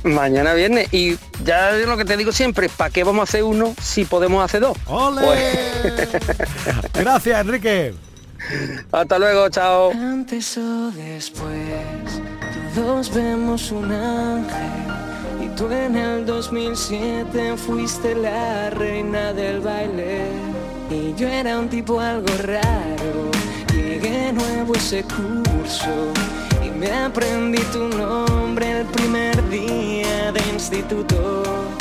Mañana 0.03 0.53
viernes 0.53 0.93
y 0.93 1.17
ya 1.43 1.71
es 1.77 1.85
lo 1.87 1.97
que 1.97 2.05
te 2.05 2.15
digo 2.15 2.31
siempre, 2.31 2.69
¿para 2.69 2.89
qué 2.89 3.03
vamos 3.03 3.21
a 3.21 3.23
hacer 3.23 3.43
uno 3.43 3.73
si 3.81 4.05
podemos 4.05 4.43
hacer 4.43 4.61
dos? 4.61 4.77
¡Ole! 4.87 5.21
Pues- 5.21 6.09
Gracias, 6.93 7.41
Enrique. 7.41 7.93
Hasta 8.91 9.19
luego, 9.19 9.49
chao. 9.49 9.91
Antes 9.91 10.57
o 10.57 10.91
después, 10.91 11.51
todos 12.73 13.13
vemos 13.13 13.71
un 13.71 13.91
ángel. 13.91 15.43
Y 15.43 15.49
tú 15.55 15.69
en 15.71 15.95
el 15.97 16.25
2007 16.25 17.55
fuiste 17.57 18.15
la 18.15 18.69
reina 18.69 19.33
del 19.33 19.59
baile. 19.59 20.27
Y 20.89 21.13
yo 21.15 21.27
era 21.27 21.59
un 21.59 21.69
tipo 21.69 21.99
algo 21.99 22.27
raro. 22.43 23.29
Llegué 24.01 24.31
nuevo 24.31 24.75
ese 24.75 25.03
curso. 25.03 26.13
Y 26.65 26.69
me 26.69 26.89
aprendí 26.89 27.59
tu 27.73 27.89
nombre 27.89 28.79
el 28.79 28.85
primer 28.85 29.49
día 29.49 30.31
de 30.31 30.39
instituto. 30.53 31.78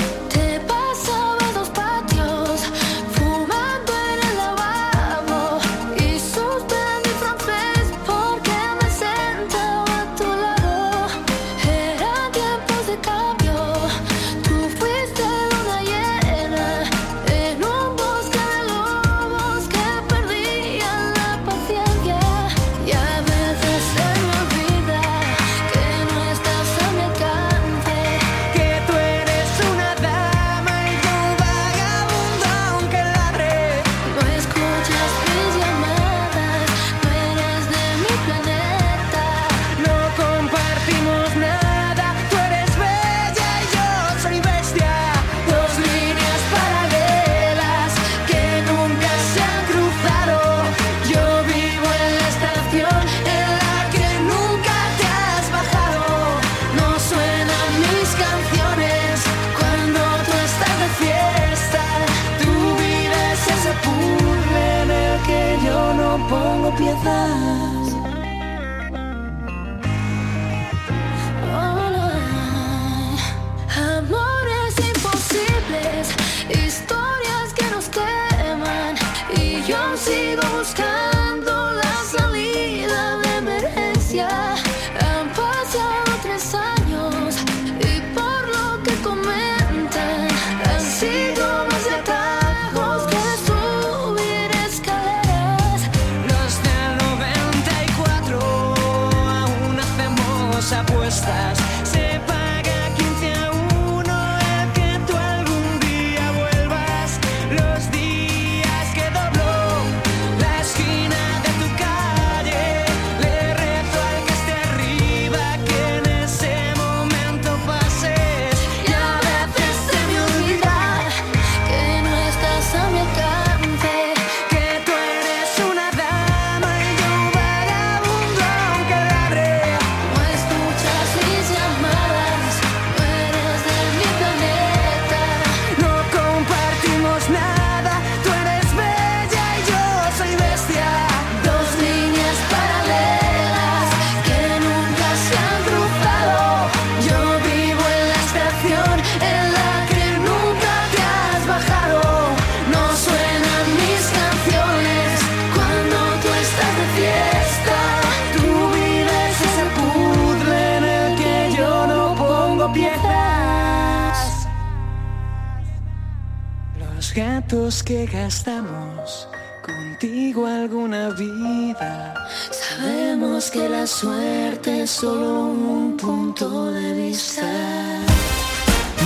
Gatos 167.48 167.82
que 167.82 168.04
gastamos 168.04 169.26
contigo 169.64 170.46
alguna 170.46 171.08
vida. 171.08 172.14
Sabemos 172.50 173.50
que 173.50 173.66
la 173.70 173.86
suerte 173.86 174.82
es 174.82 174.90
solo 174.90 175.46
un 175.46 175.96
punto 175.96 176.70
de 176.70 176.92
vista. 176.92 177.46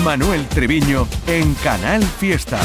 Manuel 0.02 0.44
Treviño 0.48 1.06
en 1.28 1.54
Canal 1.62 2.02
Fiesta. 2.02 2.58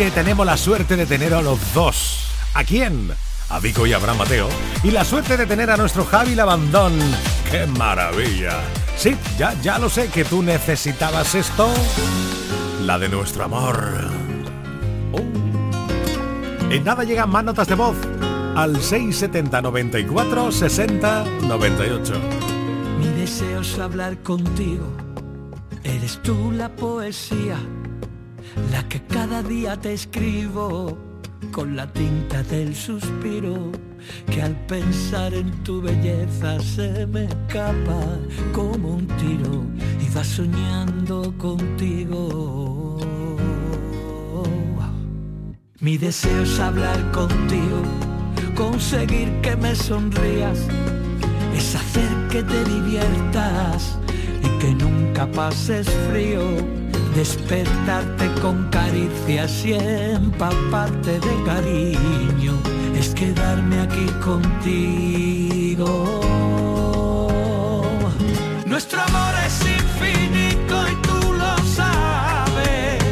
Que 0.00 0.10
tenemos 0.10 0.46
la 0.46 0.56
suerte 0.56 0.96
de 0.96 1.04
tener 1.04 1.34
a 1.34 1.42
los 1.42 1.74
dos. 1.74 2.24
¿A 2.54 2.64
quién? 2.64 3.12
A 3.50 3.60
Vico 3.60 3.86
y 3.86 3.92
Abraham 3.92 4.16
Mateo. 4.16 4.48
Y 4.82 4.92
la 4.92 5.04
suerte 5.04 5.36
de 5.36 5.44
tener 5.44 5.70
a 5.70 5.76
nuestro 5.76 6.06
Javi 6.06 6.34
Labandón. 6.34 6.98
¡Qué 7.50 7.66
maravilla! 7.66 8.62
Sí, 8.96 9.14
ya, 9.36 9.52
ya 9.60 9.78
lo 9.78 9.90
sé 9.90 10.08
que 10.08 10.24
tú 10.24 10.42
necesitabas 10.42 11.34
esto. 11.34 11.68
La 12.86 12.98
de 12.98 13.10
nuestro 13.10 13.44
amor. 13.44 14.08
Oh. 15.12 15.20
En 16.70 16.82
nada 16.82 17.04
llegan 17.04 17.28
más 17.28 17.44
notas 17.44 17.68
de 17.68 17.74
voz 17.74 17.96
al 18.56 18.80
670 18.80 19.60
94 19.60 20.50
60 20.50 21.24
98. 21.42 22.14
Mi 22.98 23.20
deseo 23.20 23.60
es 23.60 23.78
hablar 23.78 24.16
contigo. 24.22 24.96
Eres 25.84 26.22
tú 26.22 26.52
la 26.52 26.70
poesía 26.70 27.58
la 28.70 28.86
que 28.88 29.00
cada 29.02 29.42
día 29.42 29.76
te 29.76 29.92
escribo 29.92 30.96
con 31.52 31.74
la 31.74 31.86
tinta 31.92 32.42
del 32.44 32.74
suspiro, 32.74 33.72
que 34.30 34.42
al 34.42 34.54
pensar 34.66 35.34
en 35.34 35.50
tu 35.64 35.80
belleza 35.80 36.60
se 36.60 37.06
me 37.06 37.24
escapa 37.24 38.18
como 38.52 38.94
un 38.96 39.06
tiro 39.06 39.64
y 40.00 40.14
va 40.14 40.22
soñando 40.22 41.34
contigo. 41.38 42.98
Mi 45.80 45.96
deseo 45.96 46.42
es 46.42 46.60
hablar 46.60 47.10
contigo, 47.10 47.82
conseguir 48.54 49.32
que 49.40 49.56
me 49.56 49.74
sonrías, 49.74 50.66
es 51.56 51.74
hacer 51.74 52.10
que 52.30 52.42
te 52.42 52.64
diviertas 52.64 53.98
y 54.42 54.58
que 54.58 54.74
nunca 54.74 55.26
pases 55.32 55.88
frío 56.10 56.79
despertarte 57.14 58.30
con 58.40 58.68
caricias 58.70 59.64
y 59.64 59.74
empaparte 59.74 61.20
de 61.20 61.44
cariño, 61.44 62.54
es 62.98 63.10
quedarme 63.14 63.80
aquí 63.80 64.06
contigo. 64.24 65.90
Nuestro 68.66 69.00
amor 69.02 69.34
es 69.46 69.60
infinito 69.60 70.88
y 70.88 70.94
tú 71.02 71.32
lo 71.32 71.58
sabes. 71.74 73.02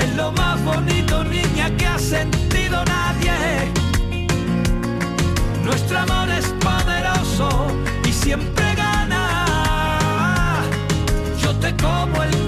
Es 0.00 0.16
lo 0.16 0.30
más 0.32 0.62
bonito, 0.64 1.24
niña, 1.24 1.70
que 1.76 1.86
ha 1.86 1.98
sentido 1.98 2.84
nadie. 2.84 3.72
Nuestro 5.64 5.98
amor 5.98 6.28
es 6.30 6.46
poderoso 6.60 7.48
y 8.08 8.12
siempre 8.12 8.74
gana. 8.74 10.62
Yo 11.42 11.54
te 11.56 11.74
como 11.76 12.22
el 12.22 12.47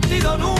sentido 0.00 0.38
nunca 0.38 0.59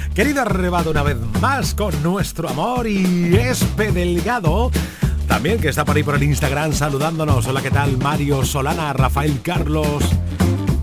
Querido 0.13 0.41
arrebato 0.41 0.91
una 0.91 1.03
vez 1.03 1.15
más 1.39 1.73
con 1.73 2.03
nuestro 2.03 2.49
amor 2.49 2.85
y 2.85 3.33
Espe 3.33 3.93
Delgado. 3.93 4.69
También 5.25 5.57
que 5.57 5.69
está 5.69 5.85
por 5.85 5.95
ahí 5.95 6.03
por 6.03 6.15
el 6.15 6.23
Instagram 6.23 6.73
saludándonos. 6.73 7.47
Hola, 7.47 7.61
¿qué 7.61 7.71
tal? 7.71 7.97
Mario 7.97 8.43
Solana, 8.43 8.91
Rafael 8.91 9.41
Carlos, 9.41 10.03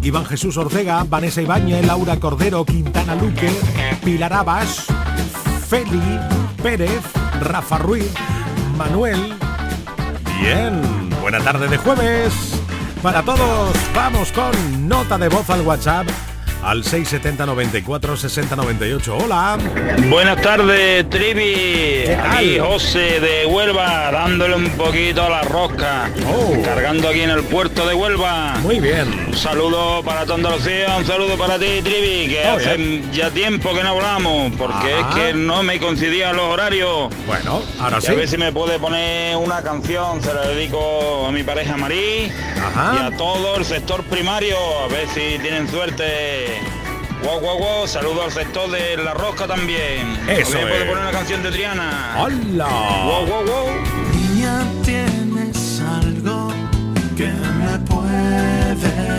Iván 0.02 0.24
Jesús 0.24 0.56
Ortega, 0.56 1.04
Vanessa 1.04 1.42
Ibañez, 1.42 1.84
Laura 1.84 2.18
Cordero, 2.18 2.64
Quintana 2.64 3.14
Luque, 3.16 3.50
Pilar 4.02 4.32
Abas, 4.32 4.86
Feli, 5.68 6.18
Pérez, 6.62 7.02
Rafa 7.42 7.76
Ruiz, 7.76 8.10
Manuel. 8.78 9.34
Bien, 10.40 10.80
buena 11.20 11.38
tarde 11.40 11.68
de 11.68 11.76
jueves. 11.76 12.32
Para 13.02 13.22
todos, 13.22 13.76
vamos 13.94 14.32
con 14.32 14.88
nota 14.88 15.18
de 15.18 15.28
voz 15.28 15.50
al 15.50 15.60
WhatsApp 15.60 16.08
al 16.62 16.84
670 16.84 17.46
94 17.46 18.16
60 18.16 18.56
98. 18.56 19.16
Hola. 19.16 19.58
Buenas 20.08 20.40
tardes, 20.42 21.08
Trivi. 21.08 22.06
Aquí 22.10 22.58
José 22.58 23.20
de 23.20 23.46
Huelva, 23.46 24.10
dándole 24.10 24.56
un 24.56 24.70
poquito 24.70 25.24
a 25.24 25.28
la 25.30 25.42
rosca. 25.42 26.10
Cargando 26.64 27.08
aquí 27.08 27.20
en 27.20 27.30
el 27.30 27.42
puerto 27.44 27.86
de 27.86 27.94
Huelva. 27.94 28.56
Muy 28.62 28.80
bien. 28.80 29.27
Saludo 29.38 30.02
para 30.02 30.22
toda 30.24 30.34
Andalucía, 30.34 30.96
un 30.98 31.06
saludo 31.06 31.38
para 31.38 31.58
ti, 31.60 31.80
Trivi, 31.82 32.28
que 32.28 32.42
hace 32.44 33.02
ya 33.12 33.30
tiempo 33.30 33.72
que 33.72 33.84
no 33.84 33.90
hablamos, 33.90 34.52
porque 34.58 34.98
es 34.98 35.06
que 35.14 35.32
no 35.32 35.62
me 35.62 35.78
coincidían 35.78 36.36
los 36.36 36.46
horarios. 36.46 37.08
Bueno, 37.24 37.62
ahora 37.78 37.98
Y 37.98 38.02
sí. 38.02 38.08
A 38.08 38.14
ver 38.14 38.28
si 38.28 38.36
me 38.36 38.50
puede 38.52 38.80
poner 38.80 39.36
una 39.36 39.62
canción, 39.62 40.20
se 40.22 40.34
la 40.34 40.40
dedico 40.48 41.24
a 41.28 41.30
mi 41.30 41.44
pareja 41.44 41.76
Marí 41.76 42.30
y 42.32 42.98
a 42.98 43.12
todo 43.16 43.56
el 43.56 43.64
sector 43.64 44.02
primario, 44.04 44.56
a 44.84 44.88
ver 44.88 45.06
si 45.08 45.38
tienen 45.40 45.68
suerte. 45.68 46.60
Guau, 47.22 47.38
guau, 47.40 47.58
guau, 47.58 47.86
saludo 47.88 48.24
al 48.24 48.32
sector 48.32 48.68
de 48.70 48.96
La 48.96 49.14
Rosca 49.14 49.46
también. 49.46 50.18
Eso 50.28 50.52
¿Me 50.58 50.62
puede 50.62 50.82
es. 50.82 50.88
poner 50.88 51.02
una 51.02 51.12
canción 51.12 51.42
de 51.44 51.50
Triana? 51.52 52.16
¡Hola! 52.18 52.66
Guau, 53.04 53.26
guau, 53.26 53.44
guau. 53.46 53.66
Niña, 54.12 54.64
tienes 54.84 55.80
algo 55.80 56.52
que 57.16 57.26
me 57.26 57.78
puedes 57.86 58.82
dar. 58.82 59.17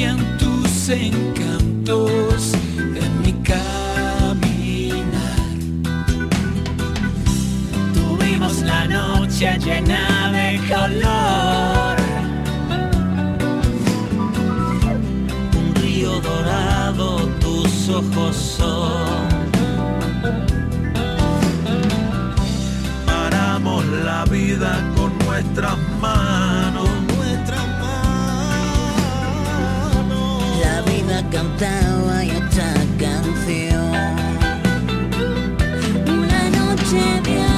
Tus 0.00 0.88
encantos 0.88 2.54
en 2.74 3.20
mi 3.20 3.34
caminar. 3.42 4.40
Tuvimos 7.92 8.62
la 8.62 8.86
noche 8.86 9.58
llena 9.58 10.32
de 10.32 10.58
color. 10.68 11.96
Un 15.58 15.74
río 15.82 16.18
dorado, 16.22 17.26
tus 17.38 17.90
ojos 17.90 18.36
son. 18.36 19.38
Paramos 23.04 23.84
la 24.02 24.24
vida 24.24 24.80
con 24.96 25.12
nuestras 25.26 25.76
manos. 26.00 26.69
Cantaba 31.30 32.24
esta 32.24 32.74
canción. 32.98 33.92
Una 36.06 36.50
noche 36.50 37.20
de 37.24 37.49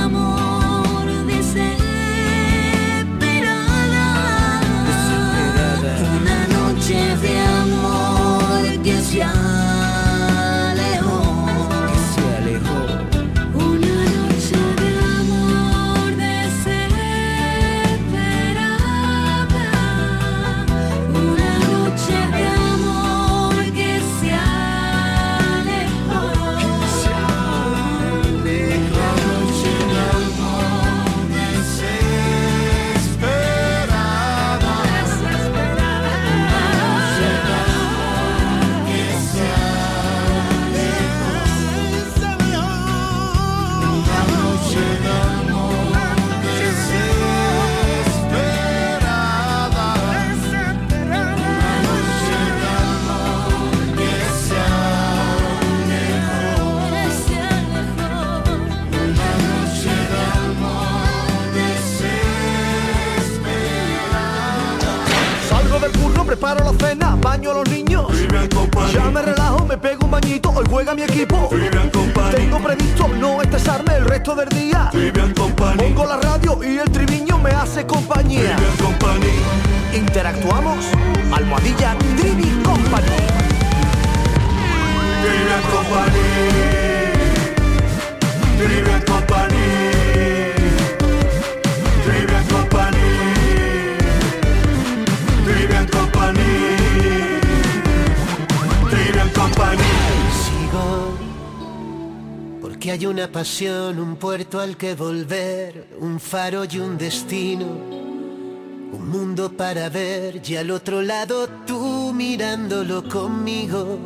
un 103.60 104.16
puerto 104.16 104.60
al 104.60 104.78
que 104.78 104.94
volver, 104.94 105.86
un 106.00 106.18
faro 106.18 106.64
y 106.64 106.78
un 106.78 106.96
destino, 106.96 107.66
un 107.66 109.08
mundo 109.10 109.52
para 109.54 109.90
ver 109.90 110.40
y 110.48 110.56
al 110.56 110.70
otro 110.70 111.02
lado 111.02 111.48
tú 111.66 112.12
mirándolo 112.14 113.06
conmigo. 113.06 113.98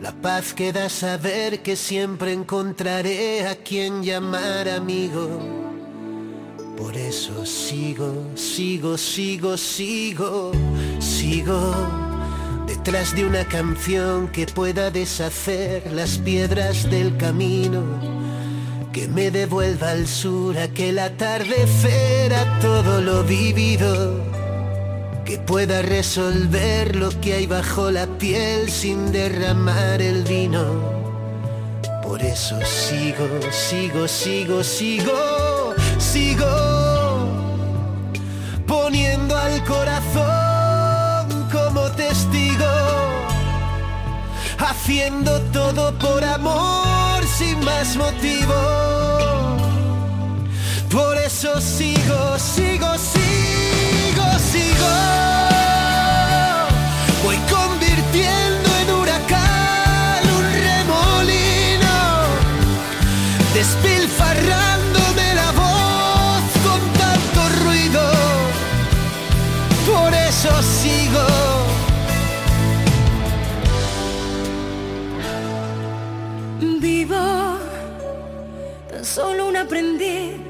La 0.00 0.12
paz 0.12 0.54
que 0.54 0.72
da 0.72 0.88
saber 0.88 1.62
que 1.62 1.74
siempre 1.74 2.32
encontraré 2.32 3.48
a 3.48 3.56
quien 3.56 4.04
llamar 4.04 4.68
amigo. 4.68 5.40
Por 6.76 6.96
eso 6.96 7.44
sigo, 7.44 8.24
sigo, 8.36 8.96
sigo, 8.96 9.56
sigo, 9.56 10.52
sigo 11.00 11.74
detrás 12.68 13.16
de 13.16 13.24
una 13.24 13.44
canción 13.44 14.28
que 14.28 14.46
pueda 14.46 14.90
deshacer 14.90 15.90
las 15.92 16.18
piedras 16.18 16.88
del 16.90 17.16
camino, 17.16 17.82
que 18.92 19.08
me 19.08 19.30
devuelva 19.30 19.90
al 19.90 20.06
sur 20.06 20.56
aquel 20.58 20.98
atardecer 20.98 22.32
a 22.32 22.58
todo 22.60 23.00
lo 23.00 23.22
vivido, 23.24 24.22
que 25.24 25.38
pueda 25.38 25.82
resolver 25.82 26.96
lo 26.96 27.10
que 27.20 27.34
hay 27.34 27.46
bajo 27.46 27.90
la 27.90 28.06
piel 28.06 28.70
sin 28.70 29.12
derramar 29.12 30.00
el 30.00 30.22
vino. 30.24 30.64
Por 32.02 32.22
eso 32.22 32.58
sigo, 32.64 33.26
sigo, 33.50 34.08
sigo, 34.08 34.64
sigo, 34.64 35.74
sigo 35.98 36.46
poniendo 38.66 39.36
al 39.36 39.62
corazón 39.64 41.48
como 41.52 41.82
testigo, 41.92 42.64
haciendo 44.58 45.40
todo 45.52 45.98
por 45.98 46.24
amor 46.24 47.07
sin 47.38 47.64
más 47.64 47.96
motivo. 47.96 48.54
Por 50.90 51.16
eso 51.18 51.60
sigo, 51.60 52.36
sigo, 52.38 52.90
sigo, 52.98 54.38
sigo. 54.50 55.47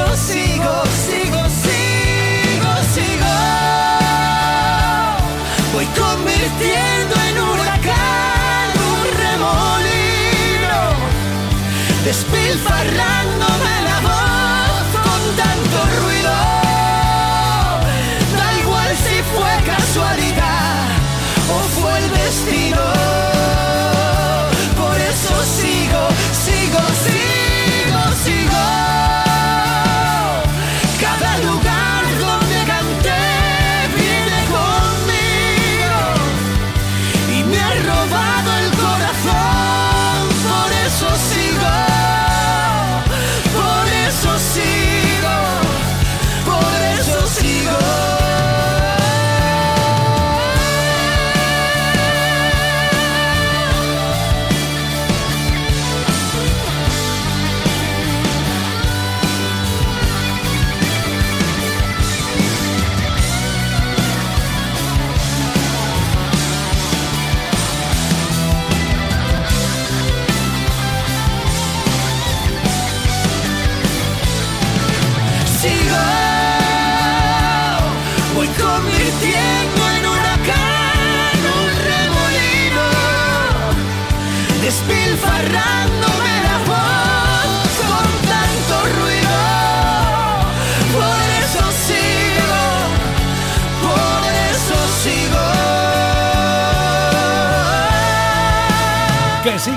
Eso 0.00 0.16
sigo, 0.16 0.82
sigo, 1.06 1.42
sigo, 1.62 2.72
sigo. 2.94 3.34
Voy 5.74 5.84
convirtiendo 5.86 7.14
en 7.28 7.38
huracán 7.38 8.70
un 8.88 9.00
remolino, 9.18 10.80
despilfarrándome 12.04 13.29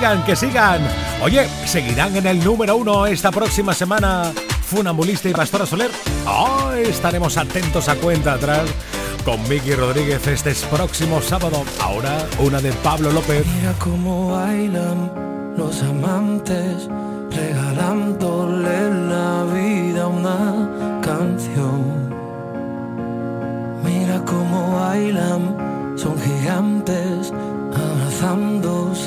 sigan, 0.03 0.23
que 0.25 0.35
sigan. 0.35 0.81
Oye, 1.21 1.47
¿seguirán 1.65 2.13
en 2.17 2.27
el 2.27 2.43
número 2.43 2.75
uno 2.75 3.05
esta 3.05 3.31
próxima 3.31 3.73
semana 3.73 4.33
Funambulista 4.65 5.29
y 5.29 5.33
Pastora 5.33 5.65
Soler? 5.65 5.91
Oh, 6.27 6.71
estaremos 6.73 7.37
atentos 7.37 7.87
a 7.87 7.95
cuenta 7.95 8.33
atrás 8.33 8.63
con 9.23 9.41
Vicky 9.47 9.75
Rodríguez 9.75 10.27
este 10.27 10.53
próximo 10.69 11.21
sábado. 11.21 11.63
Ahora 11.79 12.27
una 12.39 12.59
de 12.59 12.73
Pablo 12.73 13.13
López. 13.13 13.45
Mira 13.55 13.73
cómo 13.79 14.33
bailan 14.33 15.53
los 15.55 15.81
amantes, 15.83 16.89
regalándole 17.31 18.89
la 19.07 19.45
vida 19.53 20.03
a 20.03 20.07
una 20.07 21.01
canción. 21.01 22.09
Mira 23.85 24.21
cómo 24.25 24.81
bailan, 24.81 25.95
son 25.97 26.19
gigantes, 26.19 26.72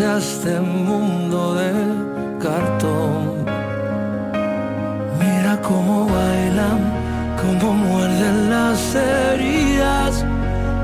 a 0.04 0.18
este 0.18 0.60
mundo 0.60 1.54
de 1.54 1.72
cartón. 2.38 3.46
Mira 5.18 5.58
cómo 5.62 6.06
bailan, 6.06 6.80
cómo 7.40 7.72
muerden 7.72 8.50
las 8.50 8.94
heridas, 8.94 10.22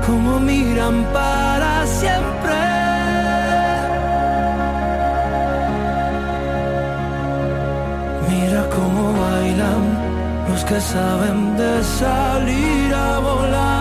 cómo 0.07 0.39
miran 0.39 1.03
para 1.13 1.85
siempre. 1.85 2.55
Mira 8.29 8.67
cómo 8.75 9.13
bailan 9.13 9.83
los 10.49 10.63
que 10.65 10.81
saben 10.81 11.55
de 11.55 11.83
salir 11.83 12.93
a 12.95 13.19
volar. 13.19 13.72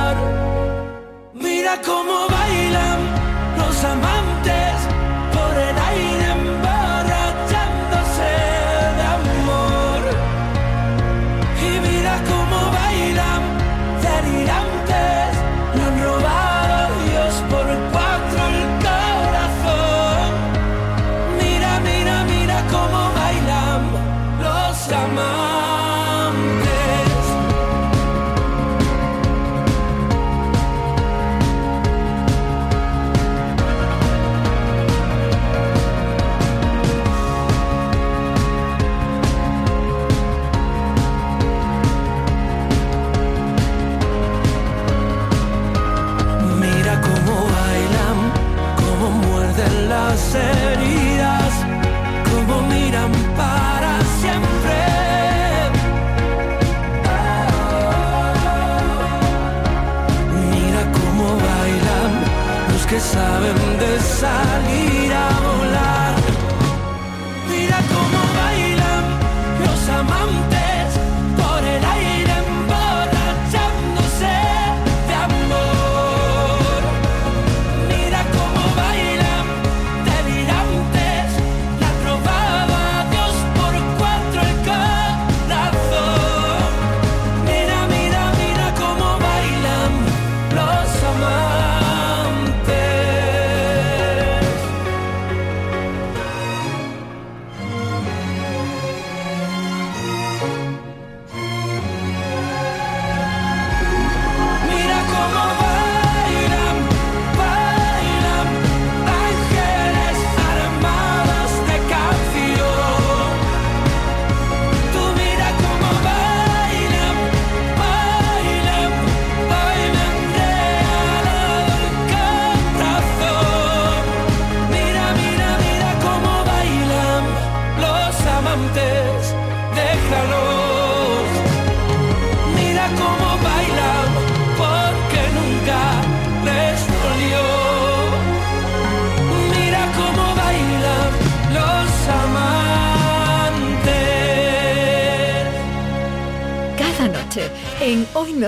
Saben 63.13 63.81
de 63.81 63.99
salir 64.01 64.92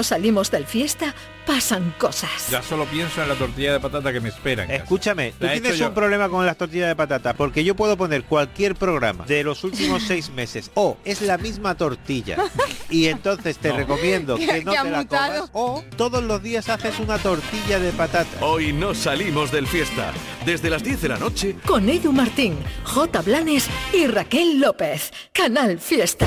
Salimos 0.04 0.50
del 0.50 0.66
fiesta 0.66 1.14
pasan 1.46 1.94
cosas. 1.98 2.48
Ya 2.50 2.62
solo 2.62 2.86
pienso 2.86 3.22
en 3.22 3.28
la 3.28 3.34
tortilla 3.34 3.72
de 3.74 3.80
patata 3.80 4.12
que 4.12 4.20
me 4.20 4.30
esperan. 4.30 4.70
Escúchame, 4.70 5.32
tú 5.38 5.46
tienes 5.46 5.72
un 5.72 5.78
yo. 5.78 5.94
problema 5.94 6.28
con 6.30 6.46
las 6.46 6.56
tortillas 6.56 6.88
de 6.88 6.96
patata, 6.96 7.34
porque 7.34 7.62
yo 7.64 7.74
puedo 7.74 7.96
poner 7.98 8.24
cualquier 8.24 8.74
programa 8.76 9.24
de 9.26 9.44
los 9.44 9.62
últimos 9.64 10.02
seis 10.06 10.30
meses, 10.30 10.70
o 10.74 10.96
es 11.04 11.20
la 11.20 11.36
misma 11.36 11.74
tortilla, 11.76 12.38
y 12.88 13.06
entonces 13.08 13.58
te 13.58 13.68
No. 13.70 13.76
recomiendo 13.76 14.36
que 14.38 14.62
no 14.64 14.72
te 14.72 14.90
la 14.90 14.98
mutado. 15.00 15.48
comas, 15.48 15.50
o 15.52 15.84
todos 15.96 16.22
los 16.24 16.42
días 16.42 16.68
haces 16.70 16.98
una 16.98 17.18
tortilla 17.18 17.78
de 17.78 17.92
patata. 17.92 18.38
Hoy 18.44 18.72
no 18.72 18.94
salimos 18.94 19.50
del 19.52 19.66
fiesta. 19.66 20.12
Desde 20.46 20.70
las 20.70 20.82
10 20.82 21.00
de 21.02 21.08
la 21.08 21.16
noche 21.18 21.56
Con 21.66 21.88
Edu 21.88 22.12
Martín, 22.12 22.56
J. 22.84 23.20
Blanes 23.22 23.66
y 23.92 24.06
Raquel 24.06 24.60
López. 24.60 25.10
Canal 25.32 25.78
Fiesta. 25.78 26.26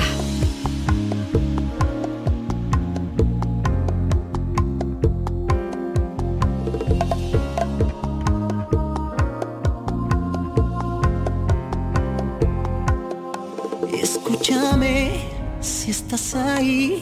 Estás 16.10 16.34
ahí, 16.36 17.00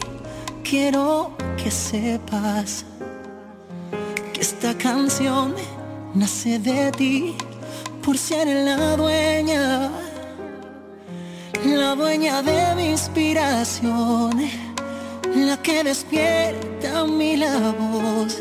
quiero 0.69 1.31
que 1.55 1.71
sepas 1.71 2.83
que 4.33 4.41
esta 4.41 4.77
canción 4.77 5.55
nace 6.13 6.59
de 6.59 6.91
ti 6.91 7.35
por 8.03 8.17
ser 8.17 8.47
la 8.47 8.97
dueña, 8.97 9.89
la 11.63 11.95
dueña 11.95 12.41
de 12.41 12.75
mi 12.75 12.89
inspiración, 12.89 14.31
la 15.35 15.55
que 15.63 15.85
despierta 15.85 17.05
mi 17.05 17.37
la 17.37 17.73
voz, 17.79 18.37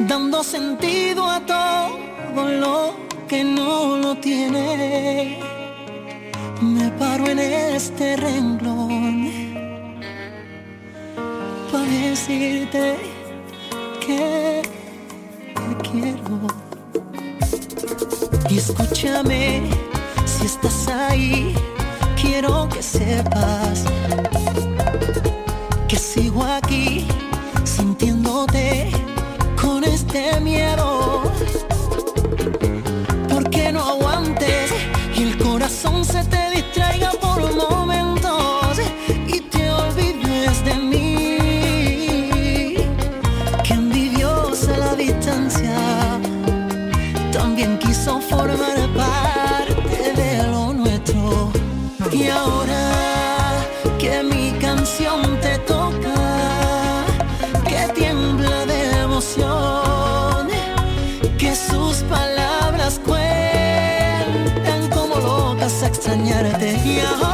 dando 0.00 0.42
sentido 0.42 1.30
a 1.30 1.38
todo 1.46 2.48
lo 2.48 2.94
que 3.28 3.44
no 3.44 3.98
lo 3.98 4.16
tiene. 4.16 5.38
Me 6.60 6.90
paro 6.98 7.24
en 7.28 7.38
este 7.38 8.16
renglón 8.16 9.21
decirte 11.92 12.96
que 14.04 14.62
te 15.54 15.88
quiero. 15.88 16.40
Y 18.48 18.58
escúchame, 18.58 19.62
si 20.24 20.46
estás 20.46 20.88
ahí, 20.88 21.54
quiero 22.20 22.68
que 22.68 22.82
sepas 22.82 23.84
que 25.88 25.96
sigo 25.96 26.42
aquí 26.42 27.06
sintiéndote 27.64 28.90
con 29.60 29.84
este 29.84 30.40
miedo. 30.40 30.91
Extrañarte. 66.32 66.88
Y 66.88 67.00
ahora, 67.00 67.31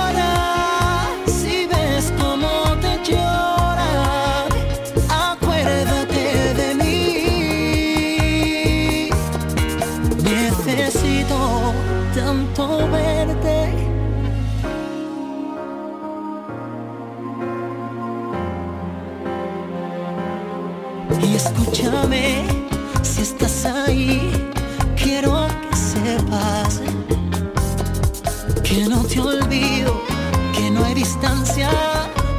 distancia 31.28 31.70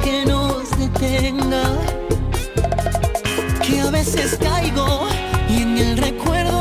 que 0.02 0.24
nos 0.26 0.70
detenga, 0.78 1.62
que 3.62 3.80
a 3.80 3.90
veces 3.90 4.36
caigo 4.40 5.08
y 5.48 5.62
en 5.62 5.78
el 5.78 5.96
recuerdo 5.96 6.59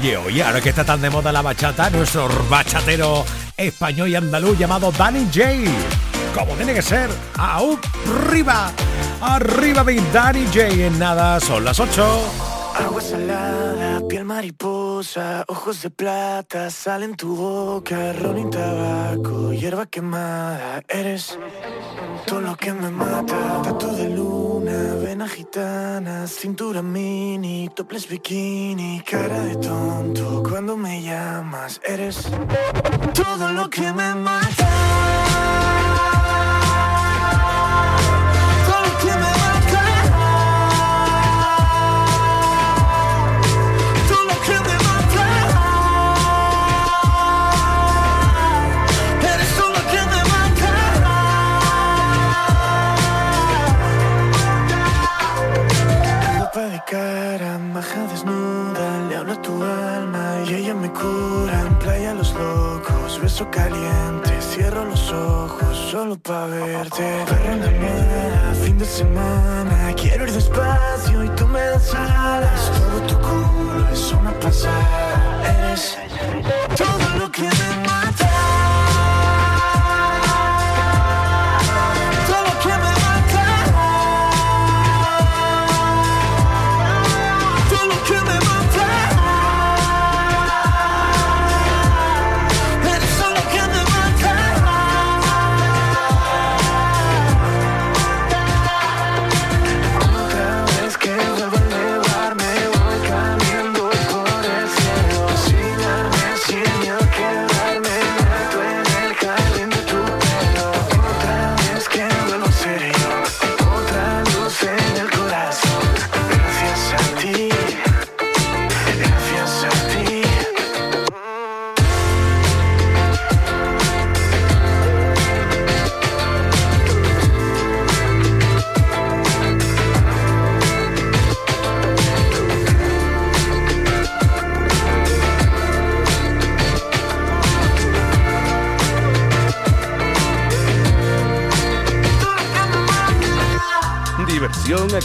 Oye, 0.00 0.16
oye, 0.16 0.44
ahora 0.44 0.60
que 0.60 0.68
está 0.68 0.84
tan 0.84 1.00
de 1.00 1.10
moda 1.10 1.32
la 1.32 1.42
bachata, 1.42 1.90
nuestro 1.90 2.28
bachatero 2.48 3.24
español 3.56 4.08
y 4.08 4.14
andaluz 4.14 4.56
llamado 4.56 4.92
Danny 4.92 5.26
J. 5.34 5.48
Como 6.32 6.54
tiene 6.54 6.72
que 6.72 6.82
ser, 6.82 7.10
arriba, 7.36 8.70
arriba 9.20 9.82
mi 9.82 9.96
Danny 10.12 10.46
J. 10.54 10.68
En 10.68 11.00
nada, 11.00 11.40
son 11.40 11.64
las 11.64 11.80
8. 11.80 12.20
Agua 12.76 13.02
salada, 13.02 14.00
piel 14.08 14.24
mariposa, 14.24 14.67
ojos 15.46 15.82
de 15.82 15.90
plata, 15.90 16.70
sal 16.70 17.04
en 17.04 17.14
tu 17.14 17.36
boca, 17.36 18.12
ron 18.14 18.38
y 18.38 18.50
tabaco, 18.50 19.52
hierba 19.52 19.86
quemada, 19.86 20.82
eres 20.88 21.38
todo 22.26 22.40
lo 22.40 22.56
que 22.56 22.72
me 22.72 22.90
mata, 22.90 23.62
tatu 23.62 23.94
de 23.94 24.08
luna, 24.08 24.96
vena 25.00 25.28
gitana, 25.28 26.26
cintura 26.26 26.82
mini, 26.82 27.68
topless 27.76 28.08
bikini, 28.08 29.00
cara 29.08 29.38
de 29.40 29.56
tonto, 29.56 30.42
cuando 30.42 30.76
me 30.76 31.00
llamas, 31.00 31.80
eres 31.86 32.28
todo 33.14 33.52
lo 33.52 33.70
que 33.70 33.92
me 33.92 34.14
mata. 34.14 34.48
Todo 34.48 34.66
lo 34.66 34.66
que 34.66 34.72
me 34.72 34.78
mata. 34.94 35.27
habla 59.28 59.42
tu 59.42 59.62
alma 59.62 60.42
y 60.46 60.54
ella 60.54 60.74
me 60.74 60.90
cura. 60.90 61.60
En 61.60 61.78
playa 61.78 62.14
los 62.14 62.32
locos, 62.34 63.20
beso 63.20 63.46
caliente. 63.50 64.30
Cierro 64.40 64.84
los 64.84 65.12
ojos 65.12 65.76
solo 65.90 66.16
pa' 66.16 66.46
verte. 66.46 67.24
Perro 67.26 67.52
en 67.52 67.60
la 67.60 67.70
mañana, 67.70 68.54
fin 68.64 68.78
de 68.78 68.84
semana. 68.84 69.92
Quiero 69.96 70.24
ir 70.24 70.32
despacio 70.32 71.24
y 71.24 71.28
tú 71.30 71.46
me 71.46 71.60
das 71.60 71.94
alas. 71.94 72.72
Todo 72.78 73.06
tu 73.06 73.16
culo 73.26 73.88
es 73.92 74.12
una 74.12 74.32
pasada. 74.40 75.42
Eres 75.58 75.98
todo 76.76 77.18
lo 77.18 77.30
que 77.30 77.48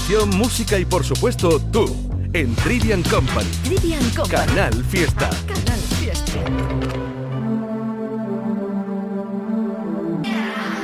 Diversión, 0.06 0.38
música 0.38 0.78
y 0.78 0.84
por 0.84 1.06
supuesto 1.06 1.62
tú 1.72 1.86
en 2.34 2.54
Trivian 2.56 3.04
Company. 3.04 3.50
Trivian 3.64 4.04
Company. 4.10 4.48
Canal 4.48 4.84
Fiesta. 4.84 5.30
Canal 5.48 5.80
Fiesta. 5.98 6.34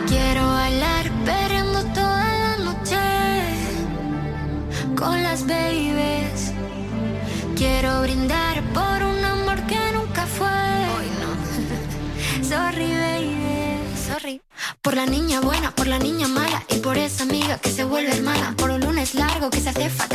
Quiero 0.07 0.47
bailar 0.47 1.11
perreando 1.26 1.84
toda 1.93 2.38
la 2.38 2.57
noche 2.63 2.97
con 4.95 5.22
las 5.22 5.45
babies. 5.45 6.53
Quiero 7.57 8.01
brindar 8.03 8.63
por 8.74 9.03
un 9.03 9.26
amor 9.26 9.61
que 9.67 9.80
nunca 9.93 10.26
fue. 10.28 10.47
Hoy 10.47 11.07
no. 11.20 12.43
Sorry, 12.47 12.93
baby. 12.93 13.36
Sorry. 14.07 14.41
Por 14.82 14.95
la 14.95 15.05
niña 15.05 15.41
buena, 15.41 15.72
por 15.72 15.88
la 15.88 15.99
niña 15.99 16.30
mala 16.30 16.63
y 16.70 16.78
por 16.78 16.97
esa 16.97 17.24
amiga 17.24 17.57
que 17.57 17.70
se 17.70 17.84
vuelve 17.84 18.15
hermana. 18.15 18.55
Largo 19.40 19.52
que 19.52 19.62
se 19.62 19.70
hace 19.70 19.90
fatal, 19.90 20.09